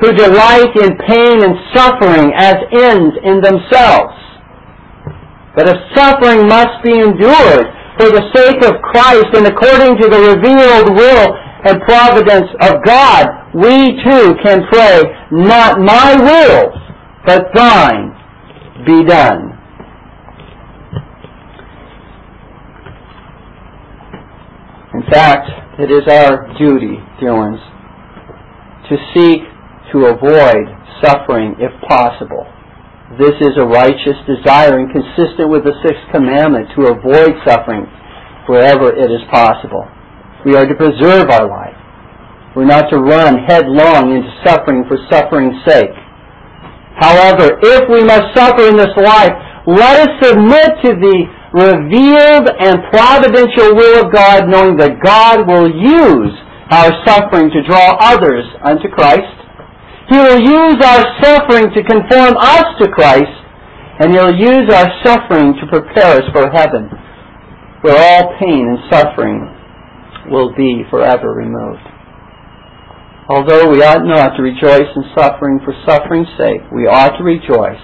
who 0.01 0.12
delight 0.12 0.73
in 0.83 0.97
pain 1.07 1.43
and 1.45 1.55
suffering 1.75 2.33
as 2.35 2.57
ends 2.73 3.14
in 3.23 3.40
themselves. 3.40 4.24
But 5.55 5.69
if 5.69 5.77
suffering 5.95 6.49
must 6.49 6.83
be 6.83 6.99
endured 6.99 7.67
for 7.99 8.11
the 8.11 8.27
sake 8.35 8.62
of 8.64 8.83
Christ 8.83 9.31
and 9.35 9.47
according 9.47 9.97
to 10.03 10.09
the 10.09 10.35
revealed 10.35 10.97
will 10.97 11.27
and 11.64 11.81
providence 11.83 12.51
of 12.61 12.83
God, 12.85 13.27
we 13.55 13.95
too 14.03 14.35
can 14.43 14.67
pray, 14.71 15.03
not 15.31 15.79
my 15.79 16.17
will, 16.19 16.73
but 17.25 17.47
thine 17.55 18.11
be 18.85 19.05
done. 19.05 19.53
In 24.95 25.03
fact, 25.11 25.51
it 25.79 25.90
is 25.90 26.03
our 26.09 26.53
duty, 26.59 26.99
dear 27.21 27.35
ones, 27.35 27.61
to 28.88 28.97
seek 29.14 29.40
to 29.93 30.07
avoid 30.07 30.67
suffering 31.03 31.55
if 31.59 31.73
possible. 31.88 32.47
This 33.14 33.38
is 33.46 33.55
a 33.59 33.66
righteous 33.66 34.18
desire 34.27 34.79
and 34.79 34.90
consistent 34.90 35.46
with 35.46 35.62
the 35.62 35.74
sixth 35.87 36.03
commandment 36.11 36.66
to 36.74 36.90
avoid 36.90 37.38
suffering 37.46 37.87
wherever 38.50 38.90
it 38.90 39.07
is 39.07 39.22
possible. 39.31 39.87
We 40.44 40.57
are 40.57 40.66
to 40.66 40.74
preserve 40.74 41.31
our 41.31 41.46
life. 41.46 41.79
We're 42.57 42.66
not 42.66 42.90
to 42.90 42.98
run 42.98 43.38
headlong 43.46 44.11
into 44.11 44.31
suffering 44.42 44.83
for 44.90 44.98
suffering's 45.11 45.55
sake. 45.62 45.94
However, 46.98 47.59
if 47.62 47.87
we 47.87 48.03
must 48.03 48.35
suffer 48.35 48.66
in 48.66 48.77
this 48.77 48.94
life, 48.98 49.35
let 49.66 50.09
us 50.09 50.12
submit 50.22 50.70
to 50.83 50.98
the 50.98 51.18
revealed 51.55 52.50
and 52.50 52.83
providential 52.90 53.79
will 53.79 54.07
of 54.07 54.12
God, 54.12 54.50
knowing 54.50 54.77
that 54.79 54.98
God 55.03 55.46
will 55.46 55.70
use 55.70 56.35
our 56.70 56.90
suffering 57.07 57.50
to 57.50 57.62
draw 57.62 57.94
others 58.00 58.44
unto 58.66 58.88
Christ. 58.90 59.43
He 60.09 60.19
will 60.19 60.40
use 60.40 60.79
our 60.85 61.03
suffering 61.25 61.73
to 61.73 61.83
conform 61.83 62.37
us 62.37 62.67
to 62.81 62.90
Christ, 62.93 63.33
and 64.01 64.12
He'll 64.12 64.37
use 64.37 64.69
our 64.69 64.88
suffering 65.03 65.55
to 65.61 65.67
prepare 65.67 66.21
us 66.21 66.29
for 66.33 66.51
heaven, 66.51 66.90
where 67.81 67.97
all 67.97 68.37
pain 68.38 68.69
and 68.69 68.79
suffering 68.93 69.49
will 70.31 70.55
be 70.57 70.85
forever 70.90 71.33
removed. 71.33 71.85
Although 73.29 73.71
we 73.73 73.81
ought 73.81 74.05
not 74.05 74.37
to 74.37 74.43
rejoice 74.43 74.88
in 74.95 75.05
suffering 75.17 75.59
for 75.64 75.73
suffering's 75.88 76.29
sake, 76.37 76.61
we 76.69 76.85
ought 76.85 77.17
to 77.17 77.25
rejoice, 77.25 77.81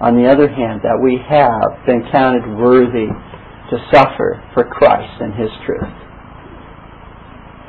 on 0.00 0.14
the 0.14 0.30
other 0.30 0.46
hand, 0.46 0.82
that 0.86 1.02
we 1.02 1.18
have 1.18 1.84
been 1.86 2.06
counted 2.12 2.46
worthy 2.54 3.10
to 3.10 3.76
suffer 3.90 4.38
for 4.54 4.62
Christ 4.62 5.18
and 5.18 5.34
His 5.34 5.50
truth. 5.66 5.94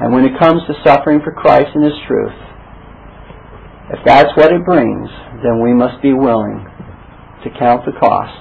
And 0.02 0.14
when 0.14 0.26
it 0.26 0.38
comes 0.38 0.62
to 0.70 0.78
suffering 0.86 1.22
for 1.26 1.34
Christ 1.34 1.74
and 1.74 1.84
His 1.84 1.98
truth, 2.06 2.38
if 3.92 4.00
that's 4.06 4.32
what 4.38 4.54
it 4.54 4.64
brings, 4.64 5.10
then 5.44 5.62
we 5.62 5.74
must 5.74 6.02
be 6.02 6.14
willing 6.14 6.64
to 7.44 7.50
count 7.60 7.84
the 7.86 7.92
cost, 8.00 8.40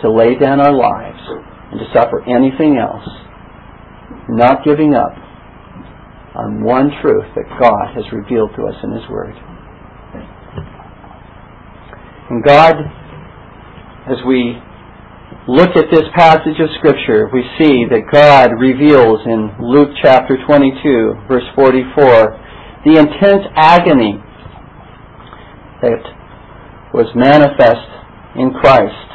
to 0.00 0.10
lay 0.10 0.34
down 0.38 0.60
our 0.60 0.72
lives, 0.72 1.20
and 1.70 1.80
to 1.80 1.86
suffer 1.92 2.24
anything 2.24 2.78
else, 2.78 3.04
not 4.28 4.64
giving 4.64 4.94
up 4.94 5.12
on 6.34 6.64
one 6.64 6.90
truth 7.02 7.28
that 7.36 7.44
God 7.60 7.92
has 7.94 8.04
revealed 8.12 8.50
to 8.56 8.64
us 8.64 8.76
in 8.82 8.92
His 8.92 9.04
Word. 9.10 9.34
And 12.30 12.42
God, 12.42 12.72
as 14.08 14.16
we 14.26 14.56
look 15.48 15.76
at 15.76 15.92
this 15.92 16.08
passage 16.16 16.56
of 16.60 16.72
Scripture, 16.78 17.28
we 17.28 17.44
see 17.60 17.84
that 17.92 18.08
God 18.10 18.56
reveals 18.56 19.20
in 19.26 19.52
Luke 19.60 19.90
chapter 20.00 20.38
22, 20.46 21.28
verse 21.28 21.44
44, 21.54 22.88
the 22.88 22.96
intense 22.96 23.44
agony 23.54 24.22
that 25.82 26.02
was 26.94 27.06
manifest 27.14 27.90
in 28.36 28.54
Christ 28.54 29.08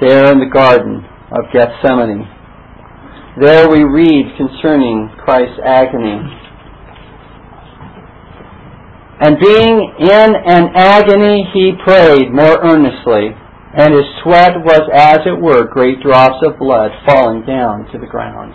there 0.00 0.32
in 0.32 0.38
the 0.40 0.50
Garden 0.52 1.04
of 1.32 1.44
Gethsemane 1.52 2.28
there 3.38 3.70
we 3.70 3.84
read 3.84 4.26
concerning 4.36 5.08
Christ's 5.24 5.60
agony. 5.64 6.18
And 9.20 9.38
being 9.38 9.94
in 10.00 10.30
an 10.44 10.68
agony, 10.74 11.48
he 11.54 11.72
prayed 11.84 12.32
more 12.32 12.58
earnestly, 12.60 13.30
and 13.78 13.94
his 13.94 14.04
sweat 14.22 14.60
was 14.64 14.82
as 14.92 15.20
it 15.24 15.40
were 15.40 15.68
great 15.72 16.02
drops 16.02 16.44
of 16.44 16.58
blood 16.58 16.90
falling 17.06 17.46
down 17.46 17.86
to 17.92 17.98
the 17.98 18.06
ground. 18.06 18.54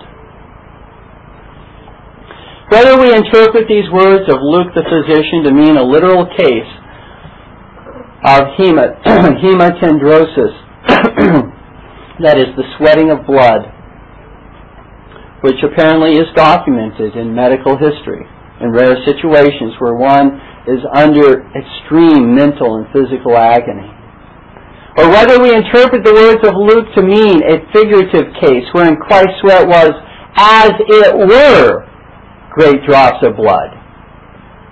Whether 2.75 2.99
we 2.99 3.07
interpret 3.07 3.71
these 3.71 3.87
words 3.87 4.27
of 4.27 4.43
Luke 4.43 4.75
the 4.75 4.83
physician 4.83 5.47
to 5.47 5.51
mean 5.55 5.79
a 5.79 5.87
literal 5.87 6.27
case 6.27 6.67
of 8.27 8.51
hematidrosis, 9.39 10.51
that 12.19 12.35
is, 12.35 12.51
the 12.59 12.67
sweating 12.75 13.15
of 13.15 13.23
blood, 13.23 13.71
which 15.47 15.55
apparently 15.63 16.19
is 16.19 16.27
documented 16.35 17.15
in 17.15 17.31
medical 17.31 17.79
history 17.79 18.27
in 18.59 18.75
rare 18.75 18.99
situations 19.07 19.79
where 19.79 19.95
one 19.95 20.35
is 20.67 20.83
under 20.91 21.47
extreme 21.55 22.35
mental 22.35 22.75
and 22.75 22.91
physical 22.91 23.39
agony. 23.39 23.87
Or 24.99 25.07
whether 25.15 25.39
we 25.39 25.55
interpret 25.55 26.03
the 26.03 26.11
words 26.11 26.43
of 26.43 26.59
Luke 26.59 26.91
to 26.99 27.01
mean 27.07 27.39
a 27.39 27.55
figurative 27.71 28.35
case 28.43 28.67
wherein 28.75 28.99
Christ's 28.99 29.39
sweat 29.39 29.63
was, 29.63 29.95
as 30.35 30.75
it 30.75 31.15
were, 31.15 31.94
great 32.55 32.79
drops 32.87 33.19
of 33.21 33.35
blood. 33.35 33.75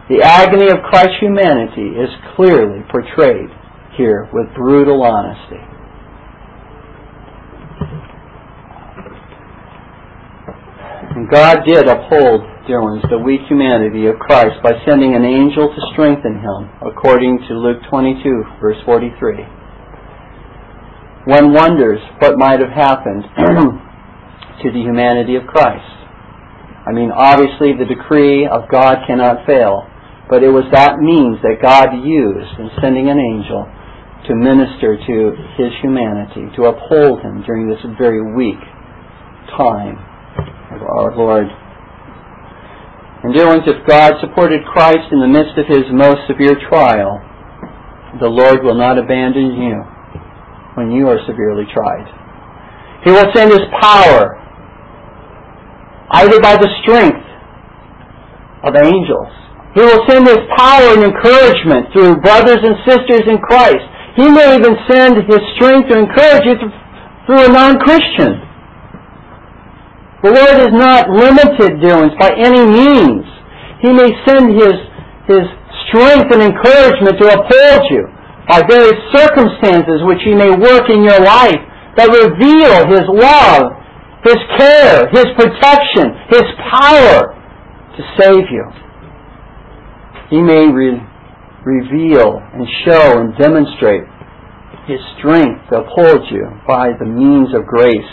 The 0.09 0.23
agony 0.23 0.67
of 0.67 0.83
Christ's 0.87 1.19
humanity 1.19 1.95
is 1.95 2.09
clearly 2.35 2.83
portrayed 2.91 3.51
here 3.95 4.27
with 4.33 4.47
brutal 4.55 5.03
honesty. 5.03 5.59
And 11.15 11.29
God 11.29 11.59
did 11.67 11.87
uphold, 11.87 12.41
ones, 12.67 13.03
the 13.11 13.19
weak 13.19 13.41
humanity 13.47 14.07
of 14.07 14.17
Christ 14.17 14.55
by 14.63 14.71
sending 14.87 15.15
an 15.15 15.23
angel 15.23 15.67
to 15.67 15.81
strengthen 15.93 16.39
him, 16.39 16.71
according 16.81 17.39
to 17.47 17.53
Luke 17.53 17.83
22, 17.89 18.43
verse 18.59 18.77
43. 18.85 19.43
One 21.25 21.53
wonders 21.53 21.99
what 22.19 22.37
might 22.37 22.59
have 22.59 22.71
happened 22.71 23.23
to 24.63 24.71
the 24.71 24.79
humanity 24.79 25.35
of 25.35 25.45
Christ. 25.45 26.02
I 26.83 26.91
mean, 26.91 27.11
obviously 27.15 27.73
the 27.73 27.87
decree 27.87 28.47
of 28.47 28.67
God 28.67 29.07
cannot 29.07 29.45
fail, 29.47 29.87
but 30.29 30.43
it 30.43 30.49
was 30.49 30.67
that 30.73 30.99
means 30.99 31.39
that 31.43 31.63
God 31.63 31.95
used 32.03 32.59
in 32.59 32.69
sending 32.83 33.07
an 33.07 33.19
angel 33.19 33.63
to 34.27 34.35
minister 34.35 34.95
to 34.95 35.15
his 35.59 35.71
humanity, 35.81 36.47
to 36.55 36.71
uphold 36.71 37.21
him 37.21 37.43
during 37.43 37.67
this 37.67 37.79
very 37.99 38.23
weak 38.35 38.59
time 39.55 39.99
of 40.75 40.81
our 40.81 41.15
Lord. 41.15 41.47
And 43.23 43.33
dear 43.33 43.47
ones, 43.47 43.63
if 43.67 43.87
God 43.87 44.19
supported 44.19 44.65
Christ 44.67 45.07
in 45.11 45.19
the 45.23 45.31
midst 45.31 45.55
of 45.55 45.67
his 45.67 45.87
most 45.91 46.27
severe 46.27 46.59
trial, 46.67 47.23
the 48.19 48.27
Lord 48.27 48.63
will 48.63 48.75
not 48.75 48.99
abandon 48.99 49.55
you 49.55 49.79
when 50.75 50.91
you 50.91 51.07
are 51.07 51.19
severely 51.25 51.63
tried. 51.71 52.03
He 53.03 53.11
will 53.11 53.31
send 53.33 53.51
his 53.51 53.63
power, 53.79 54.42
either 56.13 56.39
by 56.39 56.55
the 56.57 56.69
strength 56.81 57.25
of 58.63 58.75
angels. 58.77 59.31
He 59.73 59.81
will 59.81 60.05
send 60.05 60.29
his 60.29 60.41
power 60.53 60.93
and 60.93 61.03
encouragement 61.03 61.89
through 61.93 62.21
brothers 62.21 62.61
and 62.61 62.77
sisters 62.85 63.25
in 63.25 63.41
Christ. 63.41 63.83
He 64.15 64.29
may 64.29 64.55
even 64.55 64.77
send 64.85 65.17
his 65.25 65.41
strength 65.57 65.89
to 65.89 65.97
encourage 65.97 66.45
you 66.45 66.55
through 67.25 67.45
a 67.45 67.49
non-Christian. 67.49 68.53
The 70.23 70.31
Lord 70.31 70.57
is 70.63 70.71
not 70.71 71.11
limited, 71.11 71.83
ones, 71.83 72.15
by 72.15 72.31
any 72.31 72.63
means. 72.63 73.27
He 73.83 73.91
may 73.91 74.07
send 74.23 74.55
His, 74.55 74.79
His 75.27 75.43
strength 75.91 76.31
and 76.31 76.39
encouragement 76.39 77.19
to 77.19 77.27
uphold 77.27 77.83
you 77.91 78.07
by 78.47 78.63
various 78.63 78.95
circumstances 79.11 79.99
which 80.07 80.23
He 80.23 80.31
may 80.31 80.55
work 80.55 80.87
in 80.87 81.03
your 81.03 81.19
life 81.19 81.59
that 81.99 82.07
reveal 82.07 82.87
His 82.87 83.03
love, 83.11 83.75
His 84.23 84.39
care, 84.57 85.09
His 85.11 85.25
protection, 85.35 86.15
His 86.29 86.47
power 86.71 87.35
to 87.97 88.01
save 88.17 88.45
you. 88.49 88.65
He 90.29 90.41
may 90.41 90.67
re- 90.71 91.03
reveal 91.65 92.39
and 92.53 92.67
show 92.85 93.19
and 93.19 93.37
demonstrate 93.37 94.03
His 94.87 94.99
strength 95.19 95.69
to 95.69 95.83
uphold 95.83 96.23
you 96.31 96.47
by 96.67 96.89
the 96.97 97.05
means 97.05 97.53
of 97.53 97.65
grace 97.65 98.11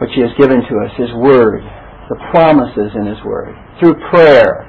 which 0.00 0.10
He 0.14 0.20
has 0.22 0.30
given 0.38 0.62
to 0.62 0.74
us, 0.78 0.92
His 0.96 1.10
Word, 1.18 1.62
the 2.08 2.16
promises 2.30 2.94
in 2.94 3.06
His 3.06 3.18
Word, 3.24 3.54
through 3.80 3.98
prayer, 4.10 4.64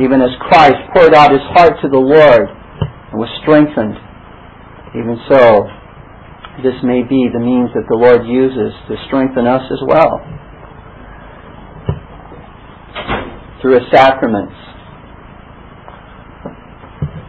even 0.00 0.22
as 0.22 0.30
Christ 0.48 0.78
poured 0.94 1.14
out 1.14 1.32
His 1.32 1.42
heart 1.50 1.74
to 1.82 1.88
the 1.88 1.98
Lord 1.98 2.46
and 2.46 3.18
was 3.18 3.28
strengthened. 3.42 3.98
Even 4.94 5.18
so, 5.28 5.66
this 6.60 6.76
may 6.84 7.00
be 7.00 7.32
the 7.32 7.40
means 7.40 7.70
that 7.72 7.88
the 7.88 7.96
Lord 7.96 8.28
uses 8.28 8.76
to 8.88 8.94
strengthen 9.08 9.46
us 9.46 9.64
as 9.72 9.80
well. 9.88 10.20
Through 13.62 13.80
His 13.80 13.88
sacraments, 13.88 14.52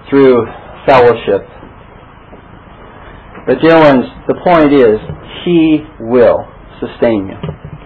through 0.10 0.44
fellowship. 0.86 1.48
But 3.48 3.64
dear 3.64 3.80
ones, 3.80 4.04
the 4.28 4.36
point 4.44 4.76
is, 4.76 5.00
He 5.46 5.88
will 6.04 6.44
sustain 6.84 7.32
you. 7.32 7.40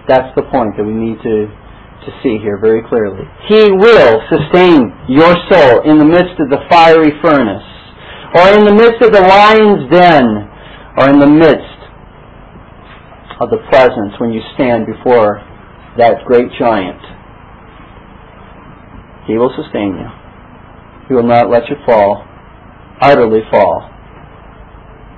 That's 0.08 0.34
the 0.34 0.42
point 0.50 0.74
that 0.74 0.82
we 0.82 0.96
need 0.96 1.22
to, 1.22 1.46
to 1.46 2.10
see 2.22 2.42
here 2.42 2.58
very 2.58 2.82
clearly. 2.88 3.22
He 3.46 3.70
will 3.70 4.18
sustain 4.26 4.90
your 5.06 5.36
soul 5.46 5.86
in 5.86 5.98
the 5.98 6.08
midst 6.08 6.34
of 6.42 6.50
the 6.50 6.66
fiery 6.68 7.14
furnace, 7.22 7.68
or 8.34 8.58
in 8.58 8.64
the 8.64 8.74
midst 8.74 9.04
of 9.06 9.12
the 9.12 9.22
lion's 9.22 9.86
den, 9.92 10.47
or 10.98 11.08
in 11.08 11.20
the 11.20 11.30
midst 11.30 11.78
of 13.38 13.50
the 13.50 13.62
presence 13.70 14.18
when 14.18 14.32
you 14.32 14.42
stand 14.54 14.84
before 14.84 15.38
that 15.96 16.26
great 16.26 16.50
giant. 16.58 16.98
He 19.28 19.38
will 19.38 19.54
sustain 19.54 19.94
you. 19.94 20.10
He 21.06 21.14
will 21.14 21.26
not 21.26 21.48
let 21.48 21.70
you 21.70 21.76
fall, 21.86 22.26
utterly 23.00 23.46
fall. 23.48 23.88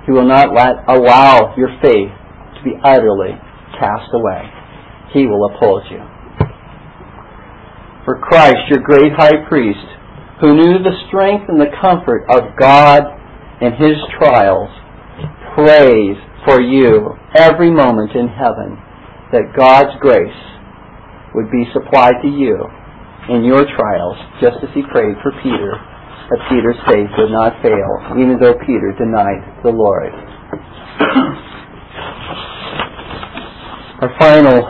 He 0.05 0.11
will 0.11 0.27
not 0.27 0.53
let, 0.53 0.85
allow 0.87 1.55
your 1.57 1.73
faith 1.81 2.13
to 2.13 2.63
be 2.63 2.77
utterly 2.83 3.33
cast 3.79 4.13
away. 4.13 4.45
He 5.13 5.25
will 5.25 5.49
uphold 5.49 5.81
you. 5.89 5.97
For 8.05 8.19
Christ, 8.21 8.69
your 8.69 8.83
great 8.83 9.13
high 9.17 9.49
priest, 9.49 9.85
who 10.41 10.53
knew 10.53 10.77
the 10.77 10.93
strength 11.07 11.45
and 11.49 11.59
the 11.59 11.73
comfort 11.81 12.25
of 12.29 12.55
God 12.59 13.01
in 13.61 13.73
his 13.73 13.97
trials, 14.19 14.69
prays 15.55 16.17
for 16.45 16.61
you 16.61 17.15
every 17.35 17.71
moment 17.71 18.11
in 18.15 18.27
heaven 18.27 18.77
that 19.31 19.53
God's 19.55 19.95
grace 19.99 20.41
would 21.33 21.49
be 21.51 21.65
supplied 21.73 22.15
to 22.21 22.27
you 22.27 22.57
in 23.29 23.43
your 23.43 23.63
trials, 23.63 24.17
just 24.41 24.57
as 24.63 24.69
he 24.73 24.81
prayed 24.91 25.15
for 25.21 25.31
Peter, 25.43 25.77
that 26.29 26.39
Peter's 26.49 26.79
faith 26.87 27.07
would 27.17 27.31
not 27.31 27.61
fail, 27.61 28.19
even 28.19 28.37
though 28.41 28.55
Peter 28.65 28.91
denied 28.97 29.63
the 29.63 29.69
Lord. 29.69 30.11
Our 34.01 34.11
final 34.19 34.65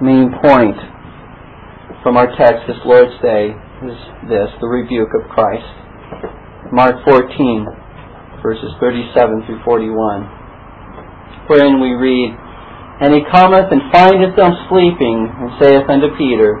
main 0.00 0.34
point 0.42 0.76
from 2.02 2.16
our 2.16 2.26
text 2.36 2.66
this 2.66 2.76
Lord's 2.84 3.14
Day 3.22 3.54
is 3.86 3.96
this, 4.28 4.50
the 4.60 4.66
rebuke 4.66 5.14
of 5.22 5.30
Christ. 5.30 5.64
Mark 6.72 6.96
14, 7.04 7.66
verses 8.46 8.70
37 8.78 9.42
through 9.42 9.58
41, 9.66 9.90
wherein 11.50 11.82
we 11.82 11.98
read, 11.98 12.30
And 13.02 13.10
he 13.10 13.26
cometh 13.26 13.74
and 13.74 13.90
findeth 13.90 14.38
them 14.38 14.54
sleeping, 14.70 15.26
and 15.26 15.50
saith 15.58 15.90
unto 15.90 16.14
Peter, 16.14 16.54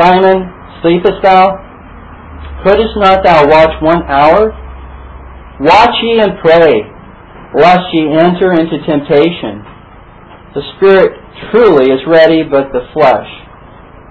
Simon, 0.00 0.48
sleepest 0.80 1.20
thou? 1.20 1.60
Couldst 2.64 2.96
not 2.96 3.20
thou 3.20 3.44
watch 3.52 3.76
one 3.84 4.00
hour? 4.08 4.56
Watch 5.60 5.92
ye 6.00 6.24
and 6.24 6.40
pray, 6.40 6.88
lest 7.52 7.84
ye 7.92 8.08
enter 8.08 8.56
into 8.56 8.80
temptation. 8.88 9.60
The 10.56 10.64
spirit 10.80 11.12
truly 11.52 11.92
is 11.92 12.00
ready, 12.08 12.48
but 12.48 12.72
the 12.72 12.88
flesh 12.96 13.28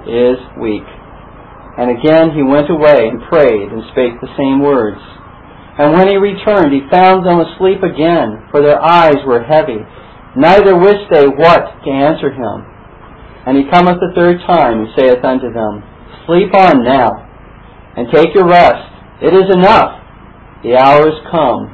is 0.05 0.37
weak. 0.61 0.85
And 1.73 1.89
again 1.89 2.37
he 2.37 2.45
went 2.45 2.69
away 2.69 3.09
and 3.09 3.25
prayed 3.33 3.73
and 3.73 3.81
spake 3.89 4.21
the 4.21 4.29
same 4.37 4.61
words. 4.61 5.01
And 5.77 5.93
when 5.93 6.07
he 6.07 6.17
returned, 6.17 6.69
he 6.69 6.85
found 6.91 7.25
them 7.25 7.41
asleep 7.41 7.81
again, 7.81 8.45
for 8.51 8.61
their 8.61 8.77
eyes 8.77 9.17
were 9.25 9.41
heavy. 9.41 9.81
Neither 10.37 10.77
wist 10.77 11.09
they 11.09 11.25
what 11.25 11.81
to 11.81 11.89
answer 11.89 12.29
him. 12.29 12.65
And 13.45 13.57
he 13.57 13.69
cometh 13.73 13.97
the 13.97 14.13
third 14.13 14.37
time, 14.45 14.85
and 14.85 14.89
saith 14.95 15.25
unto 15.25 15.51
them, 15.51 15.81
Sleep 16.27 16.53
on 16.55 16.85
now, 16.85 17.09
and 17.97 18.07
take 18.13 18.33
your 18.35 18.47
rest. 18.47 18.85
It 19.21 19.33
is 19.33 19.49
enough. 19.49 19.97
The 20.63 20.77
hour 20.77 21.09
is 21.09 21.19
come. 21.31 21.67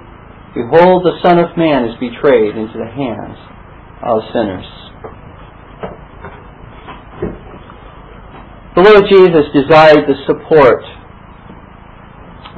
Behold, 0.56 1.04
the 1.04 1.20
Son 1.22 1.38
of 1.38 1.58
Man 1.58 1.84
is 1.84 2.00
betrayed 2.00 2.56
into 2.56 2.80
the 2.80 2.90
hands 2.90 3.38
of 4.02 4.24
sinners. 4.34 4.66
The 8.76 8.82
Lord 8.82 9.04
Jesus 9.12 9.46
desired 9.54 10.08
the 10.08 10.16
support, 10.26 10.84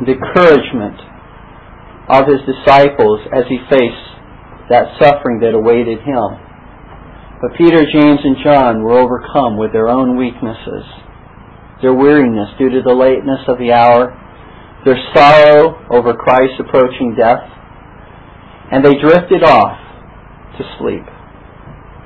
the 0.06 0.14
encouragement 0.14 1.11
of 2.12 2.28
his 2.28 2.44
disciples 2.44 3.24
as 3.32 3.48
he 3.48 3.58
faced 3.72 4.12
that 4.70 5.00
suffering 5.00 5.40
that 5.40 5.56
awaited 5.56 6.04
him. 6.04 6.28
But 7.40 7.58
Peter, 7.58 7.80
James, 7.88 8.20
and 8.24 8.38
John 8.44 8.84
were 8.84 9.00
overcome 9.00 9.58
with 9.58 9.72
their 9.74 9.88
own 9.88 10.18
weaknesses, 10.18 10.86
their 11.82 11.94
weariness 11.94 12.50
due 12.60 12.70
to 12.70 12.82
the 12.84 12.94
lateness 12.94 13.48
of 13.48 13.58
the 13.58 13.72
hour, 13.72 14.14
their 14.86 15.00
sorrow 15.14 15.80
over 15.90 16.14
Christ's 16.14 16.60
approaching 16.60 17.16
death, 17.18 17.42
and 18.72 18.86
they 18.86 18.94
drifted 19.00 19.44
off 19.44 19.78
to 20.58 20.64
sleep 20.80 21.08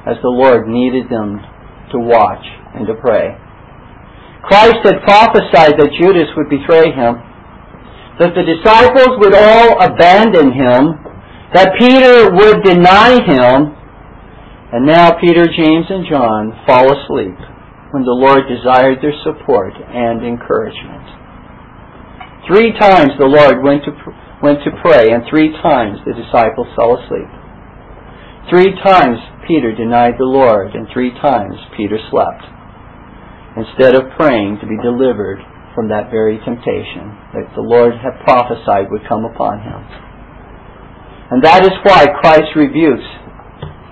as 0.06 0.18
the 0.22 0.30
Lord 0.30 0.68
needed 0.68 1.10
them 1.10 1.41
to 1.91 1.99
watch 1.99 2.45
and 2.76 2.88
to 2.88 2.93
pray. 2.95 3.36
Christ 4.45 4.78
had 4.86 5.01
prophesied 5.01 5.82
that 5.82 5.97
Judas 5.99 6.30
would 6.38 6.49
betray 6.49 6.93
him, 6.93 7.18
that 8.20 8.32
the 8.32 8.47
disciples 8.47 9.20
would 9.20 9.36
all 9.36 9.76
abandon 9.84 10.55
him, 10.55 11.03
that 11.51 11.76
Peter 11.76 12.32
would 12.32 12.63
deny 12.63 13.20
him, 13.20 13.76
and 14.72 14.88
now 14.88 15.11
Peter, 15.20 15.43
James, 15.51 15.86
and 15.91 16.07
John 16.07 16.55
fall 16.66 16.88
asleep 16.88 17.36
when 17.91 18.07
the 18.07 18.16
Lord 18.16 18.47
desired 18.47 18.99
their 19.03 19.16
support 19.24 19.76
and 19.76 20.24
encouragement. 20.24 21.03
Three 22.47 22.72
times 22.80 23.16
the 23.20 23.28
Lord 23.28 23.63
went 23.63 23.84
to, 23.84 23.91
went 24.41 24.63
to 24.63 24.72
pray, 24.80 25.11
and 25.11 25.24
three 25.28 25.51
times 25.59 25.99
the 26.07 26.16
disciples 26.16 26.68
fell 26.76 26.95
asleep. 26.95 27.32
Three 28.47 28.72
times 28.80 29.20
Peter 29.47 29.76
denied 29.76 30.16
the 30.20 30.30
Lord, 30.30 30.72
and 30.76 30.88
three 30.93 31.11
times 31.20 31.55
Peter 31.76 31.99
slept, 32.11 32.43
instead 33.59 33.95
of 33.95 34.11
praying 34.16 34.59
to 34.61 34.68
be 34.68 34.78
delivered 34.80 35.43
from 35.76 35.90
that 35.90 36.10
very 36.10 36.40
temptation 36.40 37.12
that 37.36 37.52
the 37.54 37.62
Lord 37.62 37.94
had 38.00 38.24
prophesied 38.24 38.88
would 38.90 39.06
come 39.08 39.26
upon 39.26 39.60
him. 39.60 39.84
And 41.30 41.44
that 41.44 41.66
is 41.66 41.76
why 41.84 42.08
Christ 42.22 42.56
rebukes 42.56 43.04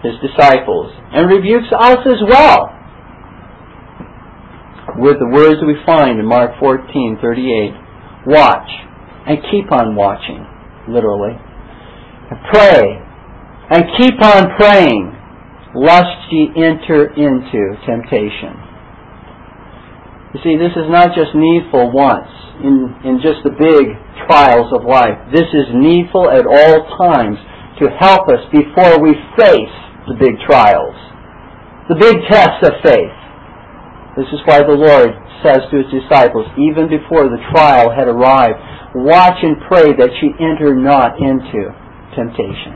his 0.01 0.15
disciples, 0.23 0.91
and 1.11 1.29
rebukes 1.29 1.67
us 1.71 1.99
as 2.05 2.21
well 2.27 2.71
with 4.97 5.19
the 5.19 5.29
words 5.31 5.59
that 5.59 5.65
we 5.65 5.77
find 5.85 6.19
in 6.19 6.25
Mark 6.25 6.55
14:38. 6.59 7.73
Watch 8.25 8.69
and 9.25 9.37
keep 9.51 9.71
on 9.71 9.95
watching, 9.95 10.45
literally. 10.87 11.37
And 12.29 12.39
pray 12.51 13.03
and 13.69 13.83
keep 13.97 14.21
on 14.21 14.55
praying, 14.57 15.15
lest 15.73 16.31
ye 16.31 16.51
enter 16.55 17.07
into 17.15 17.75
temptation. 17.85 18.53
You 20.33 20.41
see, 20.41 20.57
this 20.57 20.73
is 20.73 20.89
not 20.89 21.13
just 21.13 21.29
needful 21.37 21.93
once 21.93 22.33
in, 22.65 22.89
in 23.05 23.21
just 23.21 23.45
the 23.45 23.53
big 23.53 23.85
trials 24.25 24.73
of 24.73 24.81
life. 24.81 25.13
This 25.29 25.45
is 25.45 25.69
needful 25.77 26.25
at 26.25 26.49
all 26.49 26.77
times 26.97 27.37
to 27.77 27.85
help 28.01 28.25
us 28.33 28.41
before 28.49 28.97
we 28.97 29.13
face 29.37 29.77
the 30.09 30.17
big 30.17 30.33
trials, 30.49 30.97
the 31.85 32.01
big 32.01 32.17
tests 32.25 32.65
of 32.65 32.73
faith. 32.81 33.13
This 34.17 34.25
is 34.33 34.41
why 34.49 34.65
the 34.65 34.73
Lord 34.73 35.13
says 35.45 35.61
to 35.69 35.85
his 35.85 36.01
disciples, 36.01 36.49
even 36.57 36.89
before 36.89 37.29
the 37.29 37.41
trial 37.53 37.93
had 37.93 38.09
arrived, 38.09 38.57
watch 39.05 39.37
and 39.41 39.61
pray 39.69 39.93
that 39.93 40.17
ye 40.17 40.33
enter 40.41 40.73
not 40.73 41.13
into 41.21 41.69
temptation. 42.17 42.73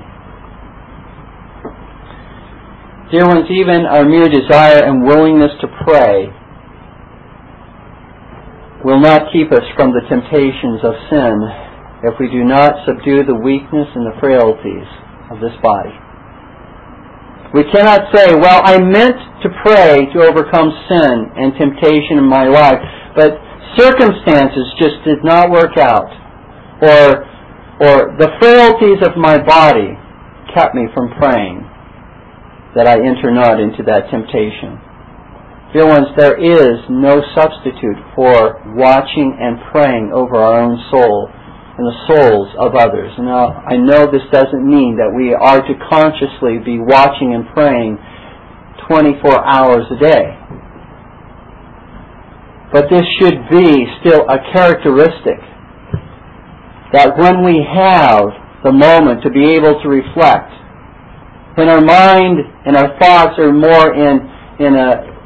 Dear 3.09 3.25
ones, 3.25 3.49
even 3.49 3.89
our 3.89 4.05
mere 4.05 4.29
desire 4.29 4.85
and 4.85 5.01
willingness 5.07 5.57
to 5.61 5.67
pray 5.85 6.29
will 8.85 8.99
not 8.99 9.33
keep 9.33 9.51
us 9.51 9.65
from 9.75 9.93
the 9.93 10.05
temptations 10.09 10.81
of 10.85 10.93
sin 11.09 11.33
if 12.05 12.13
we 12.19 12.29
do 12.29 12.45
not 12.45 12.85
subdue 12.85 13.25
the 13.25 13.33
weakness 13.33 13.89
and 13.95 14.05
the 14.05 14.17
frailties 14.21 14.85
of 15.33 15.41
this 15.41 15.55
body. 15.63 15.93
We 17.53 17.63
cannot 17.71 18.13
say, 18.13 18.35
well, 18.35 18.61
I 18.63 18.77
meant 18.77 19.17
to 19.41 19.49
pray 19.63 20.05
to 20.13 20.17
overcome 20.21 20.69
sin 20.89 21.15
and 21.35 21.57
temptation 21.57 22.19
in 22.19 22.27
my 22.27 22.45
life, 22.45 22.77
but 23.15 23.39
circumstances 23.77 24.67
just 24.77 25.01
did 25.05 25.23
not 25.23 25.49
work 25.49 25.77
out. 25.77 26.11
Or, 26.81 27.25
or 27.81 27.95
the 28.19 28.29
frailties 28.39 29.01
of 29.01 29.17
my 29.17 29.41
body 29.41 29.97
kept 30.53 30.75
me 30.75 30.85
from 30.93 31.09
praying 31.17 31.65
that 32.75 32.85
I 32.85 33.01
enter 33.01 33.31
not 33.33 33.59
into 33.59 33.81
that 33.89 34.11
temptation. 34.11 34.77
Dear 35.73 35.85
ones, 35.85 36.07
there 36.15 36.39
is 36.39 36.79
no 36.89 37.19
substitute 37.35 37.99
for 38.15 38.63
watching 38.75 39.35
and 39.35 39.59
praying 39.71 40.11
over 40.13 40.37
our 40.37 40.61
own 40.61 40.79
soul 40.89 41.27
and 41.77 41.85
the 41.85 41.97
souls 42.07 42.47
of 42.57 42.73
others. 42.73 43.11
Now, 43.19 43.61
I 43.67 43.75
know 43.75 44.07
this 44.07 44.23
doesn't 44.31 44.63
mean 44.63 44.95
that 44.95 45.11
we 45.11 45.35
are 45.35 45.59
to 45.59 45.73
consciously 45.91 46.63
be 46.63 46.79
watching 46.79 47.35
and 47.35 47.45
praying 47.53 47.99
24 48.87 49.43
hours 49.43 49.83
a 49.91 49.99
day. 49.99 50.25
But 52.71 52.87
this 52.89 53.03
should 53.19 53.37
be 53.51 53.85
still 53.99 54.23
a 54.23 54.39
characteristic 54.55 55.39
that 56.93 57.17
when 57.19 57.43
we 57.43 57.59
have 57.59 58.23
the 58.63 58.71
moment 58.71 59.21
to 59.23 59.29
be 59.29 59.51
able 59.51 59.79
to 59.83 59.87
reflect, 59.89 60.51
when 61.55 61.67
our 61.67 61.81
mind 61.81 62.39
and 62.65 62.77
our 62.77 62.97
thoughts 62.99 63.35
are 63.37 63.51
more 63.51 63.93
in, 63.93 64.23
in 64.63 64.73
a, 64.73 65.16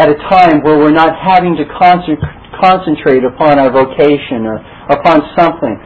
at 0.00 0.08
a 0.08 0.16
time 0.32 0.64
where 0.64 0.80
we're 0.80 0.96
not 0.96 1.12
having 1.12 1.60
to 1.60 1.64
concentrate 1.68 3.20
upon 3.20 3.60
our 3.60 3.68
vocation 3.68 4.48
or 4.48 4.56
upon 4.88 5.20
something, 5.36 5.76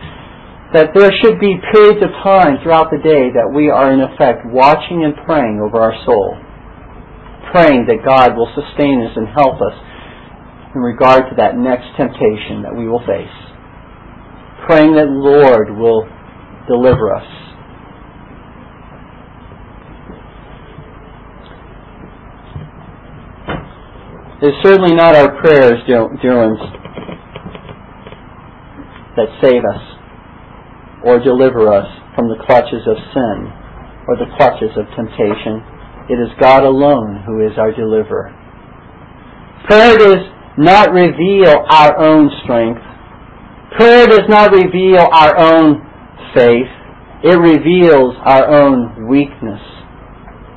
that 0.71 0.95
there 0.95 1.11
should 1.19 1.43
be 1.43 1.59
periods 1.75 1.99
of 1.99 2.15
time 2.23 2.63
throughout 2.63 2.95
the 2.95 3.03
day 3.03 3.35
that 3.35 3.51
we 3.51 3.71
are 3.75 3.91
in 3.91 3.99
effect 3.99 4.47
watching 4.47 5.03
and 5.03 5.19
praying 5.27 5.59
over 5.59 5.83
our 5.83 5.95
soul. 6.07 6.39
Praying 7.51 7.87
that 7.91 8.07
God 8.07 8.39
will 8.39 8.51
sustain 8.55 9.03
us 9.03 9.15
and 9.19 9.27
help 9.35 9.59
us 9.59 9.75
in 10.75 10.81
regard 10.83 11.31
to 11.31 11.35
that 11.39 11.59
next 11.59 11.87
temptation 11.99 12.63
that 12.63 12.75
we 12.75 12.87
will 12.87 13.03
face. 13.07 13.35
Praying 14.67 14.95
that 14.95 15.07
the 15.07 15.23
Lord 15.23 15.75
will 15.75 16.07
deliver 16.67 17.15
us. 17.15 17.27
It's 24.45 24.61
certainly 24.61 24.95
not 24.95 25.17
our 25.17 25.41
prayers, 25.41 25.81
dear 25.89 26.05
that 29.17 29.29
save 29.41 29.65
us 29.65 29.81
or 31.03 31.19
deliver 31.25 31.73
us 31.73 31.89
from 32.15 32.29
the 32.29 32.37
clutches 32.45 32.85
of 32.87 32.97
sin. 33.15 33.49
or 34.07 34.17
the 34.21 34.29
clutches 34.37 34.69
of 34.77 34.85
temptation. 34.93 35.65
It 36.11 36.21
is 36.21 36.29
God 36.39 36.63
alone 36.63 37.25
who 37.25 37.41
is 37.41 37.57
our 37.57 37.73
deliverer. 37.73 38.37
Prayer 39.65 39.97
does 39.97 40.21
not 40.59 40.93
reveal 40.93 41.65
our 41.71 41.97
own 41.99 42.29
strength. 42.45 42.83
Prayer 43.79 44.07
does 44.07 44.29
not 44.29 44.53
reveal 44.53 45.09
our 45.11 45.39
own 45.39 45.81
faith. 46.37 46.69
It 47.25 47.39
reveals 47.39 48.15
our 48.27 48.47
own 48.47 49.09
weakness 49.09 49.63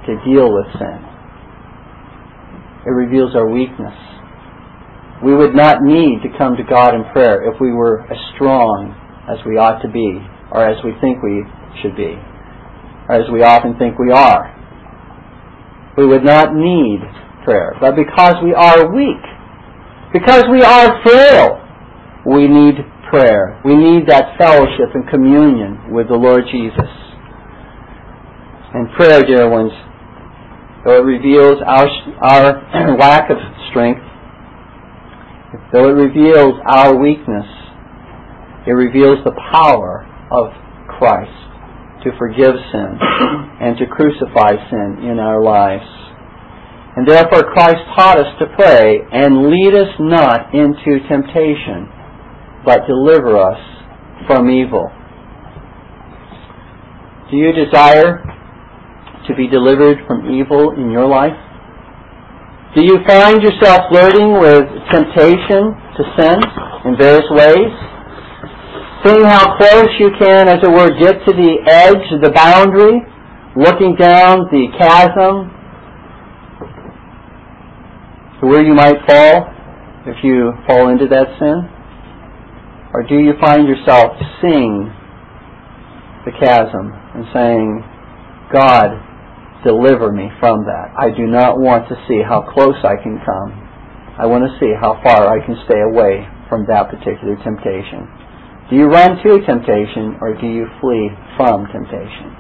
to 0.08 0.20
deal 0.28 0.54
with 0.54 0.66
sin. 0.78 1.07
It 2.88 2.92
reveals 2.96 3.36
our 3.36 3.50
weakness. 3.50 3.94
We 5.22 5.36
would 5.36 5.54
not 5.54 5.84
need 5.84 6.24
to 6.24 6.32
come 6.38 6.56
to 6.56 6.64
God 6.64 6.96
in 6.96 7.04
prayer 7.12 7.44
if 7.52 7.60
we 7.60 7.74
were 7.74 8.08
as 8.08 8.18
strong 8.36 8.96
as 9.28 9.44
we 9.46 9.60
ought 9.60 9.84
to 9.84 9.92
be, 9.92 10.24
or 10.56 10.64
as 10.64 10.80
we 10.86 10.96
think 11.04 11.20
we 11.20 11.44
should 11.84 11.98
be, 12.00 12.16
or 13.12 13.20
as 13.20 13.28
we 13.28 13.44
often 13.44 13.76
think 13.76 14.00
we 14.00 14.12
are. 14.16 14.56
We 15.98 16.06
would 16.06 16.24
not 16.24 16.56
need 16.56 17.04
prayer. 17.44 17.76
But 17.82 18.00
because 18.00 18.40
we 18.40 18.54
are 18.54 18.88
weak, 18.88 19.20
because 20.14 20.46
we 20.48 20.62
are 20.64 21.04
frail, 21.04 21.60
we 22.24 22.48
need 22.48 22.80
prayer. 23.12 23.60
We 23.66 23.76
need 23.76 24.08
that 24.08 24.38
fellowship 24.38 24.96
and 24.96 25.10
communion 25.10 25.92
with 25.92 26.08
the 26.08 26.16
Lord 26.16 26.44
Jesus. 26.52 26.92
And 28.74 28.88
prayer, 28.96 29.24
dear 29.24 29.50
ones, 29.50 29.72
though 30.88 31.04
it 31.04 31.06
reveals 31.06 31.60
our, 31.68 31.86
our 32.24 32.96
lack 32.98 33.30
of 33.30 33.36
strength, 33.70 34.00
though 35.74 35.90
it 35.90 36.00
reveals 36.00 36.56
our 36.66 36.96
weakness, 36.96 37.44
it 38.66 38.72
reveals 38.72 39.20
the 39.26 39.36
power 39.52 40.08
of 40.32 40.48
Christ 40.88 41.36
to 42.08 42.12
forgive 42.18 42.56
sin 42.72 43.00
and 43.60 43.78
to 43.78 43.86
crucify 43.86 44.56
sin 44.72 45.04
in 45.12 45.20
our 45.20 45.44
lives. 45.44 45.84
And 46.96 47.06
therefore 47.06 47.52
Christ 47.52 47.84
taught 47.94 48.18
us 48.18 48.32
to 48.40 48.48
pray, 48.56 49.00
and 49.12 49.52
lead 49.52 49.76
us 49.76 49.92
not 50.00 50.56
into 50.56 51.04
temptation, 51.10 51.92
but 52.64 52.88
deliver 52.88 53.36
us 53.36 53.60
from 54.26 54.50
evil. 54.50 54.90
Do 57.30 57.36
you 57.36 57.52
desire 57.52 58.37
to 59.26 59.36
be 59.36 59.48
delivered 59.48 59.98
from 60.06 60.30
evil 60.30 60.72
in 60.72 60.92
your 60.92 61.08
life? 61.08 61.36
Do 62.76 62.84
you 62.84 63.00
find 63.08 63.42
yourself 63.42 63.90
flirting 63.90 64.38
with 64.38 64.66
temptation 64.94 65.74
to 65.98 66.02
sin 66.14 66.38
in 66.86 66.98
various 66.98 67.26
ways? 67.32 67.74
Seeing 69.04 69.24
how 69.24 69.58
close 69.58 69.90
you 70.00 70.12
can, 70.20 70.48
as 70.48 70.60
it 70.62 70.70
were, 70.70 70.94
get 71.00 71.18
to 71.26 71.34
the 71.34 71.58
edge, 71.66 72.22
the 72.22 72.30
boundary, 72.30 73.02
looking 73.56 73.96
down 73.96 74.46
the 74.52 74.68
chasm 74.78 75.50
to 78.40 78.48
where 78.48 78.62
you 78.62 78.74
might 78.74 78.98
fall 79.08 79.54
if 80.06 80.24
you 80.24 80.52
fall 80.68 80.90
into 80.90 81.08
that 81.08 81.28
sin? 81.40 81.70
Or 82.94 83.04
do 83.04 83.18
you 83.18 83.34
find 83.42 83.68
yourself 83.68 84.14
seeing 84.42 84.92
the 86.26 86.32
chasm 86.40 86.92
and 87.16 87.26
saying, 87.34 87.84
God, 88.52 89.07
deliver 89.64 90.12
me 90.12 90.30
from 90.40 90.66
that. 90.66 90.94
I 90.98 91.10
do 91.10 91.26
not 91.26 91.58
want 91.58 91.90
to 91.90 91.96
see 92.08 92.22
how 92.22 92.42
close 92.42 92.78
I 92.84 92.98
can 93.02 93.18
come. 93.26 93.50
I 94.18 94.26
want 94.26 94.46
to 94.46 94.54
see 94.60 94.74
how 94.74 94.98
far 95.06 95.30
I 95.30 95.46
can 95.46 95.56
stay 95.66 95.82
away 95.82 96.26
from 96.50 96.66
that 96.68 96.90
particular 96.90 97.38
temptation. 97.44 98.10
Do 98.70 98.76
you 98.76 98.88
run 98.88 99.16
to 99.24 99.46
temptation 99.46 100.18
or 100.20 100.36
do 100.36 100.48
you 100.48 100.68
flee 100.82 101.10
from 101.38 101.68
temptation? 101.72 102.36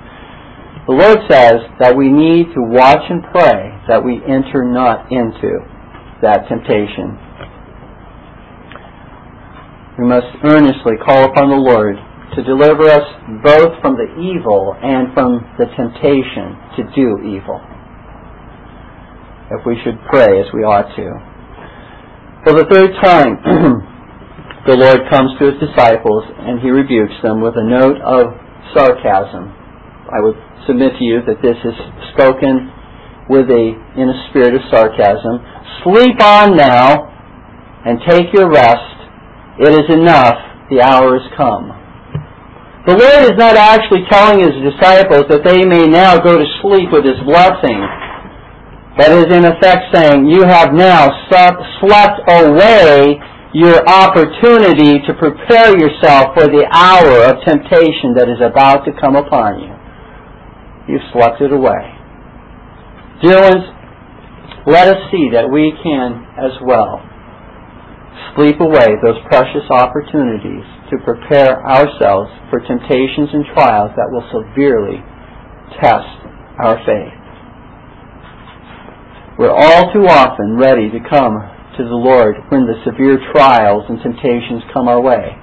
The 0.87 0.95
Lord 0.95 1.19
says 1.29 1.59
that 1.79 1.95
we 1.95 2.09
need 2.09 2.51
to 2.55 2.61
watch 2.63 3.03
and 3.09 3.23
pray 3.31 3.75
that 3.87 4.03
we 4.03 4.23
enter 4.23 4.63
not 4.63 5.11
into 5.11 5.59
that 6.21 6.47
temptation. 6.47 7.15
We 9.99 10.05
must 10.05 10.27
earnestly 10.43 10.95
call 11.03 11.25
upon 11.25 11.49
the 11.49 11.59
Lord 11.59 11.97
to 12.35 12.43
deliver 12.43 12.89
us 12.89 13.07
both 13.43 13.79
from 13.81 13.95
the 13.95 14.09
evil 14.19 14.75
and 14.81 15.13
from 15.13 15.39
the 15.57 15.65
temptation 15.77 16.57
to 16.75 16.81
do 16.91 17.07
evil. 17.23 17.61
If 19.51 19.65
we 19.65 19.79
should 19.83 19.95
pray 20.11 20.39
as 20.39 20.47
we 20.53 20.67
ought 20.67 20.91
to. 20.99 21.07
For 22.43 22.53
the 22.53 22.67
third 22.67 22.91
time, 22.99 23.39
the 24.67 24.75
Lord 24.75 25.07
comes 25.09 25.31
to 25.39 25.51
his 25.51 25.59
disciples 25.63 26.23
and 26.39 26.59
he 26.59 26.69
rebukes 26.69 27.15
them 27.23 27.39
with 27.41 27.55
a 27.55 27.63
note 27.63 27.99
of 28.03 28.35
sarcasm. 28.75 29.55
I 30.11 30.19
would 30.19 30.35
submit 30.67 30.93
to 30.99 31.03
you 31.03 31.23
that 31.27 31.41
this 31.41 31.57
is 31.63 31.75
spoken 32.11 32.71
with 33.29 33.47
a 33.51 33.65
in 33.95 34.07
a 34.07 34.17
spirit 34.29 34.55
of 34.55 34.61
sarcasm. 34.71 35.39
Sleep 35.83 36.19
on 36.21 36.55
now 36.55 37.11
and 37.85 37.99
take 38.07 38.33
your 38.33 38.49
rest. 38.49 38.95
It 39.59 39.71
is 39.71 39.87
enough. 39.95 40.35
The 40.69 40.81
hour 40.81 41.19
has 41.19 41.27
come. 41.35 41.76
The 42.87 42.95
Lord 42.95 43.27
is 43.27 43.35
not 43.35 43.59
actually 43.59 44.07
telling 44.07 44.39
his 44.39 44.55
disciples 44.63 45.27
that 45.27 45.43
they 45.43 45.67
may 45.67 45.91
now 45.91 46.23
go 46.23 46.39
to 46.39 46.47
sleep 46.63 46.87
with 46.87 47.03
his 47.03 47.19
blessing, 47.27 47.83
but 48.95 49.11
is 49.11 49.27
in 49.27 49.43
effect 49.43 49.91
saying, 49.91 50.31
you 50.31 50.47
have 50.47 50.71
now 50.71 51.11
slept 51.27 52.23
away 52.31 53.19
your 53.51 53.83
opportunity 53.91 55.03
to 55.03 55.11
prepare 55.19 55.75
yourself 55.75 56.31
for 56.31 56.47
the 56.47 56.63
hour 56.71 57.27
of 57.27 57.43
temptation 57.43 58.15
that 58.15 58.31
is 58.31 58.39
about 58.39 58.87
to 58.87 58.95
come 58.95 59.19
upon 59.19 59.59
you. 59.59 59.75
You've 60.87 61.11
slept 61.11 61.43
it 61.43 61.51
away. 61.51 61.91
Dear 63.19 63.51
ones, 63.51 63.67
let 64.63 64.87
us 64.87 65.11
see 65.11 65.27
that 65.35 65.51
we 65.51 65.75
can 65.83 66.23
as 66.39 66.55
well 66.63 67.03
sleep 68.39 68.63
away 68.63 68.95
those 69.03 69.19
precious 69.27 69.67
opportunities 69.75 70.76
to 70.89 70.97
prepare 71.03 71.59
ourselves 71.65 72.31
for 72.49 72.59
temptations 72.63 73.29
and 73.33 73.45
trials 73.53 73.91
that 73.95 74.07
will 74.11 74.23
severely 74.31 75.03
test 75.81 76.07
our 76.63 76.79
faith. 76.85 77.13
We're 79.37 79.53
all 79.53 79.93
too 79.93 80.07
often 80.07 80.57
ready 80.57 80.89
to 80.89 80.99
come 81.09 81.37
to 81.77 81.83
the 81.83 82.01
Lord 82.01 82.35
when 82.49 82.65
the 82.65 82.81
severe 82.85 83.19
trials 83.31 83.83
and 83.87 84.01
temptations 84.01 84.63
come 84.73 84.87
our 84.87 85.01
way. 85.01 85.37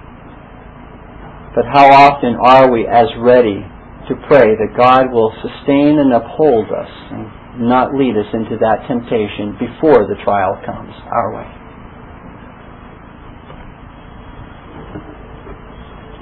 But 1.55 1.71
how 1.71 1.87
often 1.87 2.35
are 2.35 2.71
we 2.71 2.87
as 2.89 3.07
ready 3.21 3.63
to 4.09 4.15
pray 4.27 4.51
that 4.59 4.77
God 4.77 5.13
will 5.13 5.33
sustain 5.39 6.01
and 6.03 6.13
uphold 6.13 6.67
us 6.75 6.91
and 7.13 7.69
not 7.69 7.95
lead 7.95 8.17
us 8.19 8.27
into 8.35 8.59
that 8.59 8.89
temptation 8.89 9.55
before 9.63 10.11
the 10.11 10.19
trial 10.25 10.59
comes 10.67 10.93
our 11.13 11.31
way? 11.37 11.64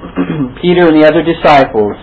Peter 0.62 0.90
and 0.90 0.98
the 0.98 1.06
other 1.06 1.22
disciples 1.22 1.94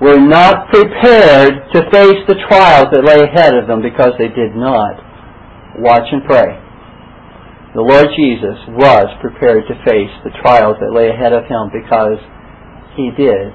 were 0.00 0.18
not 0.18 0.68
prepared 0.68 1.54
to 1.72 1.78
face 1.90 2.20
the 2.28 2.36
trials 2.48 2.90
that 2.92 3.06
lay 3.06 3.22
ahead 3.22 3.54
of 3.54 3.66
them 3.66 3.80
because 3.80 4.12
they 4.18 4.28
did 4.28 4.52
not 4.54 4.98
watch 5.78 6.04
and 6.10 6.24
pray. 6.26 6.58
The 7.74 7.84
Lord 7.84 8.08
Jesus 8.16 8.58
was 8.72 9.06
prepared 9.20 9.64
to 9.68 9.74
face 9.84 10.12
the 10.24 10.34
trials 10.42 10.76
that 10.80 10.92
lay 10.92 11.08
ahead 11.08 11.32
of 11.32 11.44
him 11.44 11.70
because 11.72 12.18
he 12.96 13.12
did 13.16 13.52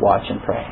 watch 0.00 0.24
and 0.28 0.42
pray. 0.42 0.64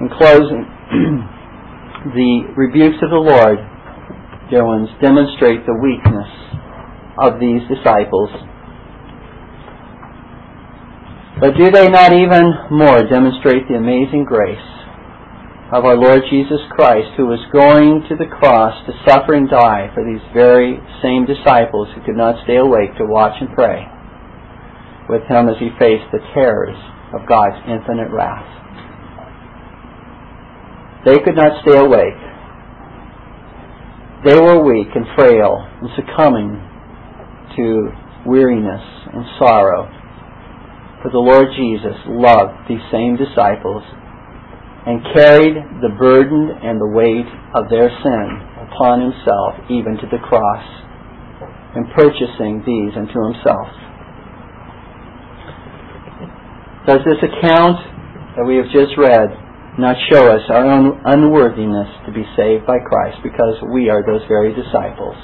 In 0.00 0.08
closing, 0.16 0.64
the 2.16 2.32
rebukes 2.56 2.96
of 3.04 3.10
the 3.12 3.20
Lord, 3.20 3.60
dear 4.48 4.64
ones, 4.64 4.88
demonstrate 5.00 5.64
the 5.68 5.76
weakness 5.76 6.32
of 7.20 7.38
these 7.38 7.60
disciples 7.68 8.32
but 11.40 11.56
do 11.56 11.72
they 11.72 11.88
not 11.88 12.12
even 12.12 12.52
more 12.70 13.00
demonstrate 13.08 13.64
the 13.66 13.80
amazing 13.80 14.28
grace 14.28 14.60
of 15.72 15.86
our 15.88 15.96
Lord 15.96 16.20
Jesus 16.28 16.60
Christ, 16.68 17.16
who 17.16 17.24
was 17.24 17.40
going 17.48 18.04
to 18.10 18.16
the 18.20 18.28
cross 18.28 18.76
to 18.84 18.92
suffer 19.08 19.32
and 19.32 19.48
die 19.48 19.88
for 19.94 20.04
these 20.04 20.20
very 20.36 20.76
same 21.00 21.24
disciples 21.24 21.88
who 21.94 22.04
could 22.04 22.18
not 22.18 22.44
stay 22.44 22.56
awake 22.56 22.92
to 22.98 23.08
watch 23.08 23.40
and 23.40 23.48
pray 23.56 23.88
with 25.08 25.22
him 25.32 25.48
as 25.48 25.56
he 25.56 25.72
faced 25.80 26.12
the 26.12 26.20
terrors 26.36 26.76
of 27.16 27.24
God's 27.24 27.56
infinite 27.64 28.12
wrath? 28.12 28.44
They 31.08 31.24
could 31.24 31.40
not 31.40 31.62
stay 31.64 31.78
awake. 31.80 32.20
They 34.28 34.36
were 34.36 34.60
weak 34.60 34.92
and 34.92 35.08
frail 35.16 35.56
and 35.56 35.88
succumbing 35.96 36.60
to 37.56 37.88
weariness 38.28 38.84
and 39.08 39.24
sorrow 39.40 39.88
for 41.02 41.10
the 41.10 41.18
Lord 41.18 41.48
Jesus 41.56 41.96
loved 42.06 42.68
these 42.68 42.82
same 42.92 43.16
disciples 43.16 43.82
and 44.86 45.04
carried 45.12 45.56
the 45.80 45.92
burden 45.98 46.56
and 46.62 46.80
the 46.80 46.92
weight 46.92 47.28
of 47.56 47.68
their 47.68 47.88
sin 47.88 48.26
upon 48.68 49.00
himself 49.00 49.56
even 49.68 49.96
to 50.00 50.06
the 50.12 50.20
cross 50.24 50.64
and 51.76 51.88
purchasing 51.96 52.64
these 52.64 52.92
unto 52.96 53.18
himself. 53.32 53.68
Does 56.88 57.00
this 57.04 57.20
account 57.20 57.78
that 58.36 58.44
we 58.46 58.56
have 58.56 58.68
just 58.72 58.96
read 58.96 59.30
not 59.78 59.96
show 60.10 60.26
us 60.26 60.42
our 60.50 60.66
own 60.66 61.00
unworthiness 61.04 61.88
to 62.04 62.12
be 62.12 62.26
saved 62.36 62.66
by 62.66 62.78
Christ 62.84 63.22
because 63.22 63.54
we 63.72 63.88
are 63.88 64.04
those 64.04 64.26
very 64.28 64.52
disciples. 64.52 65.16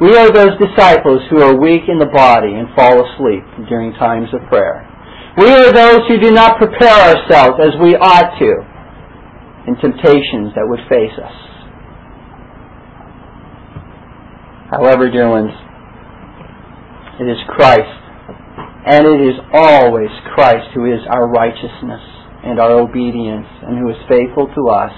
We 0.00 0.12
are 0.16 0.30
those 0.30 0.52
disciples 0.60 1.22
who 1.30 1.40
are 1.40 1.56
weak 1.56 1.88
in 1.88 1.98
the 1.98 2.12
body 2.12 2.52
and 2.52 2.68
fall 2.76 3.00
asleep 3.00 3.44
during 3.68 3.92
times 3.94 4.28
of 4.34 4.46
prayer. 4.48 4.84
We 5.38 5.48
are 5.48 5.72
those 5.72 6.00
who 6.08 6.20
do 6.20 6.30
not 6.32 6.58
prepare 6.58 7.16
ourselves 7.16 7.56
as 7.60 7.72
we 7.80 7.96
ought 7.96 8.36
to 8.38 8.50
in 9.68 9.76
temptations 9.80 10.52
that 10.54 10.68
would 10.68 10.80
face 10.88 11.16
us. 11.16 11.36
However, 14.70 15.10
dear 15.10 15.30
ones, 15.30 15.52
it 17.20 17.24
is 17.24 17.38
Christ, 17.48 17.96
and 18.84 19.06
it 19.06 19.20
is 19.24 19.40
always 19.52 20.10
Christ 20.34 20.74
who 20.74 20.92
is 20.92 21.00
our 21.08 21.28
righteousness 21.28 22.04
and 22.44 22.60
our 22.60 22.78
obedience, 22.78 23.46
and 23.62 23.78
who 23.78 23.88
is 23.90 23.96
faithful 24.08 24.46
to 24.46 24.62
us 24.68 24.92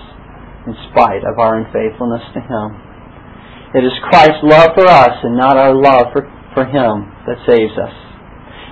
in 0.67 0.75
spite 0.91 1.23
of 1.25 1.39
our 1.39 1.57
unfaithfulness 1.63 2.23
to 2.35 2.41
Him. 2.41 2.88
It 3.75 3.85
is 3.85 3.93
Christ's 4.09 4.41
love 4.43 4.73
for 4.73 4.89
us 4.89 5.13
and 5.23 5.37
not 5.37 5.59
our 5.59 5.75
love 5.75 6.09
for, 6.13 6.25
for 6.55 6.65
Him 6.65 7.05
that 7.29 7.37
saves 7.45 7.77
us. 7.77 7.93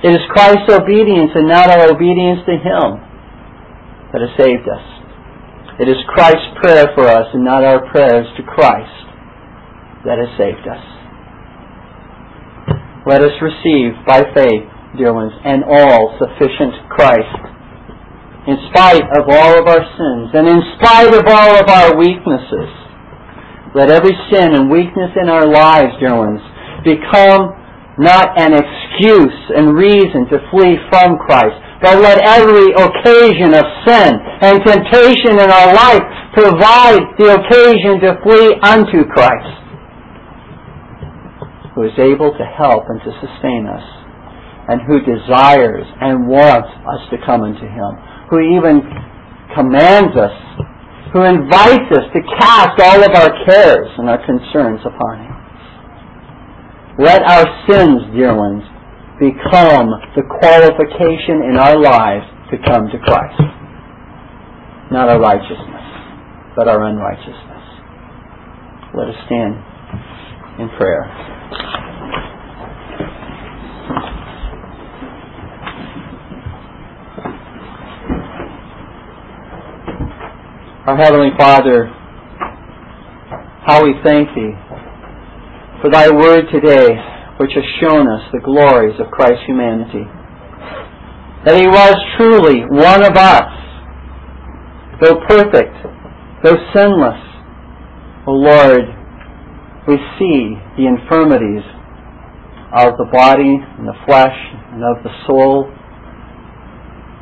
It 0.04 0.16
is 0.16 0.24
Christ's 0.32 0.72
obedience 0.72 1.32
and 1.34 1.48
not 1.48 1.68
our 1.68 1.92
obedience 1.92 2.40
to 2.48 2.56
Him 2.56 3.00
that 4.12 4.24
has 4.24 4.32
saved 4.40 4.64
us. 4.64 4.86
It 5.80 5.88
is 5.88 6.00
Christ's 6.08 6.48
prayer 6.62 6.88
for 6.94 7.04
us 7.04 7.28
and 7.34 7.44
not 7.44 7.64
our 7.64 7.84
prayers 7.92 8.26
to 8.36 8.42
Christ 8.44 9.04
that 10.08 10.16
has 10.16 10.32
saved 10.40 10.64
us. 10.64 10.84
Let 13.04 13.20
us 13.20 13.36
receive 13.44 13.92
by 14.06 14.24
faith, 14.32 14.64
dear 14.96 15.12
ones, 15.12 15.32
an 15.44 15.62
all 15.68 16.16
sufficient 16.16 16.72
Christ 16.88 17.56
in 18.48 18.56
spite 18.70 19.04
of 19.18 19.28
all 19.28 19.58
of 19.58 19.66
our 19.66 19.84
sins 19.98 20.30
and 20.32 20.48
in 20.48 20.60
spite 20.78 21.12
of 21.12 21.24
all 21.26 21.52
of 21.60 21.68
our 21.68 21.98
weaknesses. 21.98 22.85
Let 23.76 23.92
every 23.92 24.16
sin 24.32 24.56
and 24.56 24.72
weakness 24.72 25.12
in 25.20 25.28
our 25.28 25.44
lives, 25.44 25.92
dear 26.00 26.16
ones, 26.16 26.40
become 26.80 27.52
not 28.00 28.32
an 28.40 28.56
excuse 28.56 29.40
and 29.52 29.76
reason 29.76 30.24
to 30.32 30.40
flee 30.48 30.80
from 30.88 31.20
Christ, 31.20 31.60
but 31.84 32.00
let 32.00 32.16
every 32.24 32.72
occasion 32.72 33.52
of 33.52 33.64
sin 33.84 34.16
and 34.16 34.64
temptation 34.64 35.36
in 35.36 35.50
our 35.52 35.76
life 35.76 36.04
provide 36.32 37.04
the 37.20 37.36
occasion 37.36 38.00
to 38.00 38.16
flee 38.24 38.56
unto 38.64 39.04
Christ, 39.12 39.52
who 41.76 41.84
is 41.84 41.96
able 42.00 42.32
to 42.32 42.44
help 42.56 42.88
and 42.88 43.00
to 43.04 43.12
sustain 43.20 43.68
us, 43.68 43.84
and 44.72 44.80
who 44.88 45.04
desires 45.04 45.84
and 46.00 46.26
wants 46.26 46.72
us 46.88 47.02
to 47.12 47.16
come 47.28 47.42
unto 47.44 47.68
Him 47.68 48.16
who 48.30 48.40
even 48.40 48.82
commands 49.54 50.14
us, 50.18 50.34
who 51.12 51.22
invites 51.22 51.88
us 51.92 52.06
to 52.12 52.20
cast 52.38 52.80
all 52.80 53.02
of 53.02 53.12
our 53.14 53.32
cares 53.46 53.88
and 53.98 54.08
our 54.10 54.18
concerns 54.26 54.80
upon 54.84 55.22
Him. 55.22 55.36
Let 56.98 57.22
our 57.22 57.46
sins, 57.68 58.02
dear 58.14 58.34
ones, 58.34 58.62
become 59.20 59.88
the 60.16 60.24
qualification 60.40 61.44
in 61.48 61.56
our 61.56 61.78
lives 61.78 62.26
to 62.50 62.56
come 62.64 62.88
to 62.88 62.98
Christ. 62.98 63.40
Not 64.90 65.08
our 65.08 65.20
righteousness, 65.20 65.86
but 66.56 66.68
our 66.68 66.84
unrighteousness. 66.84 67.64
Let 68.94 69.08
us 69.08 69.16
stand 69.26 69.54
in 70.60 70.68
prayer. 70.78 71.04
Our 80.86 80.96
Heavenly 80.96 81.30
Father, 81.36 81.86
how 83.66 83.82
we 83.82 83.94
thank 84.04 84.28
Thee 84.36 84.54
for 85.82 85.90
Thy 85.90 86.08
Word 86.14 86.44
today, 86.52 86.94
which 87.40 87.50
has 87.56 87.64
shown 87.82 88.06
us 88.06 88.22
the 88.32 88.38
glories 88.38 88.94
of 89.00 89.10
Christ's 89.10 89.42
humanity. 89.48 90.06
That 91.44 91.58
He 91.58 91.66
was 91.66 91.96
truly 92.16 92.62
one 92.70 93.02
of 93.02 93.16
us, 93.18 93.50
though 95.02 95.18
perfect, 95.26 95.74
though 96.44 96.54
sinless. 96.70 97.18
O 98.28 98.38
Lord, 98.38 98.86
we 99.88 99.98
see 100.20 100.54
the 100.78 100.86
infirmities 100.86 101.66
of 102.78 102.94
the 102.94 103.10
body 103.10 103.58
and 103.58 103.88
the 103.88 103.98
flesh 104.06 104.38
and 104.70 104.84
of 104.86 105.02
the 105.02 105.10
soul 105.26 105.66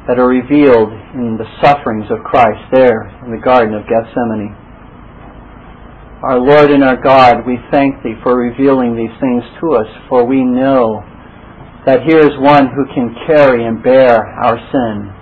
that 0.06 0.20
are 0.20 0.28
revealed 0.28 0.92
in 1.16 1.40
the 1.40 1.48
sufferings 1.64 2.04
of 2.12 2.20
Christ 2.24 2.60
there 2.72 3.08
in 3.24 3.32
the 3.32 3.40
Garden 3.40 3.72
of 3.72 3.88
Gethsemane. 3.88 4.52
Our 6.20 6.40
Lord 6.40 6.70
and 6.70 6.84
our 6.84 7.00
God, 7.00 7.46
we 7.46 7.56
thank 7.70 8.02
Thee 8.02 8.16
for 8.22 8.36
revealing 8.36 8.96
these 8.96 9.12
things 9.20 9.44
to 9.60 9.76
us, 9.80 9.88
for 10.08 10.24
we 10.24 10.44
know 10.44 11.00
that 11.86 12.04
here 12.04 12.20
is 12.20 12.36
one 12.36 12.68
who 12.68 12.84
can 12.92 13.16
carry 13.26 13.64
and 13.64 13.82
bear 13.82 14.20
our 14.44 14.56
sin 14.72 15.12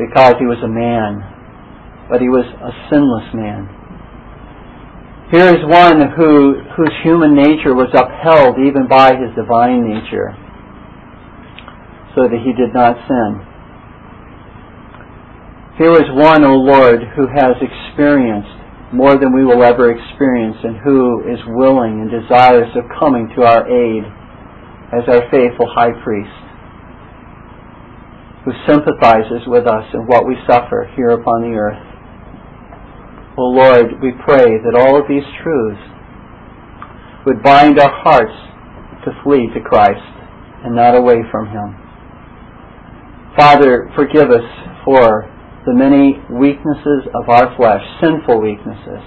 because 0.00 0.36
He 0.40 0.48
was 0.48 0.60
a 0.64 0.68
man, 0.68 1.20
but 2.08 2.20
He 2.20 2.28
was 2.28 2.44
a 2.44 2.72
sinless 2.88 3.28
man. 3.36 3.68
Here 5.32 5.52
is 5.52 5.60
one 5.68 6.00
who, 6.16 6.60
whose 6.76 6.92
human 7.02 7.34
nature 7.36 7.74
was 7.74 7.92
upheld 7.92 8.56
even 8.64 8.88
by 8.88 9.12
His 9.12 9.32
divine 9.36 9.84
nature 9.84 10.36
so 12.16 12.24
that 12.24 12.40
he 12.40 12.56
did 12.56 12.72
not 12.72 12.96
sin. 13.04 13.44
Here 15.76 15.92
is 15.92 16.08
one, 16.16 16.40
O 16.48 16.56
Lord, 16.56 17.04
who 17.14 17.28
has 17.28 17.52
experienced 17.60 18.56
more 18.96 19.20
than 19.20 19.36
we 19.36 19.44
will 19.44 19.62
ever 19.62 19.92
experience 19.92 20.56
and 20.64 20.80
who 20.80 21.20
is 21.28 21.38
willing 21.52 22.00
and 22.00 22.08
desirous 22.08 22.72
of 22.72 22.88
coming 22.98 23.28
to 23.36 23.44
our 23.44 23.68
aid 23.68 24.02
as 24.96 25.04
our 25.12 25.28
faithful 25.28 25.68
high 25.68 25.92
priest, 26.00 26.32
who 28.48 28.52
sympathizes 28.64 29.44
with 29.46 29.68
us 29.68 29.84
in 29.92 30.08
what 30.08 30.26
we 30.26 30.40
suffer 30.48 30.88
here 30.96 31.10
upon 31.10 31.44
the 31.44 31.52
earth. 31.52 31.84
O 33.36 33.44
Lord, 33.52 34.00
we 34.00 34.16
pray 34.24 34.56
that 34.64 34.72
all 34.72 34.96
of 34.96 35.04
these 35.06 35.26
truths 35.44 35.84
would 37.26 37.42
bind 37.42 37.78
our 37.78 37.92
hearts 37.92 38.32
to 39.04 39.12
flee 39.22 39.52
to 39.52 39.60
Christ 39.60 40.00
and 40.64 40.74
not 40.74 40.96
away 40.96 41.20
from 41.30 41.52
Him. 41.52 41.85
Father, 43.36 43.92
forgive 43.94 44.30
us 44.30 44.48
for 44.82 45.28
the 45.66 45.74
many 45.74 46.16
weaknesses 46.32 47.04
of 47.12 47.28
our 47.28 47.54
flesh, 47.56 47.84
sinful 48.00 48.40
weaknesses, 48.40 49.04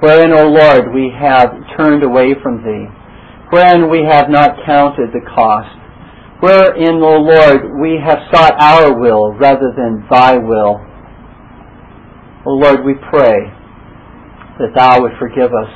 wherein, 0.00 0.32
O 0.32 0.48
Lord, 0.48 0.94
we 0.94 1.12
have 1.12 1.52
turned 1.76 2.02
away 2.02 2.32
from 2.42 2.64
Thee, 2.64 2.88
wherein 3.50 3.90
we 3.90 4.00
have 4.08 4.30
not 4.30 4.64
counted 4.64 5.12
the 5.12 5.20
cost, 5.28 5.76
wherein, 6.40 7.02
O 7.04 7.20
Lord, 7.20 7.76
we 7.82 8.00
have 8.00 8.18
sought 8.32 8.56
our 8.56 8.98
will 8.98 9.34
rather 9.34 9.74
than 9.76 10.06
Thy 10.10 10.38
will. 10.38 10.80
O 12.46 12.50
Lord, 12.50 12.82
we 12.82 12.94
pray 13.10 13.36
that 14.58 14.72
Thou 14.74 15.02
would 15.02 15.18
forgive 15.18 15.52
us, 15.52 15.72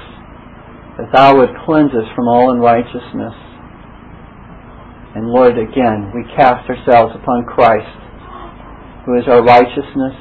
that 0.97 1.13
Thou 1.13 1.37
would 1.37 1.51
cleanse 1.67 1.93
us 1.93 2.09
from 2.17 2.29
all 2.29 2.51
unrighteousness, 2.51 3.35
and 5.19 5.27
Lord, 5.27 5.59
again, 5.59 6.13
we 6.15 6.23
cast 6.37 6.71
ourselves 6.71 7.13
upon 7.21 7.45
Christ, 7.45 7.91
who 9.05 9.19
is 9.19 9.27
our 9.27 9.43
righteousness, 9.43 10.15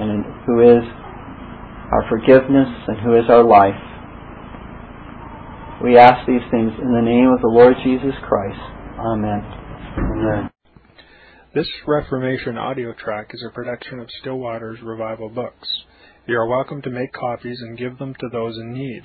and 0.00 0.22
who 0.44 0.60
is 0.60 0.84
our 0.84 2.04
forgiveness, 2.10 2.68
and 2.88 3.00
who 3.00 3.16
is 3.16 3.24
our 3.30 3.42
life. 3.42 3.80
We 5.82 5.96
ask 5.96 6.26
these 6.26 6.44
things 6.50 6.72
in 6.76 6.92
the 6.92 7.00
name 7.00 7.32
of 7.32 7.40
the 7.40 7.48
Lord 7.48 7.72
Jesus 7.82 8.12
Christ. 8.28 8.60
Amen. 9.00 9.40
Amen. 9.96 10.50
This 11.54 11.68
Reformation 11.86 12.58
audio 12.58 12.92
track 12.92 13.30
is 13.32 13.42
a 13.48 13.54
production 13.54 13.98
of 13.98 14.10
Still 14.20 14.36
Waters 14.36 14.80
Revival 14.82 15.30
Books. 15.30 15.68
You 16.26 16.36
are 16.36 16.46
welcome 16.46 16.82
to 16.82 16.90
make 16.90 17.14
copies 17.14 17.62
and 17.62 17.78
give 17.78 17.96
them 17.96 18.14
to 18.20 18.28
those 18.30 18.58
in 18.58 18.74
need. 18.74 19.04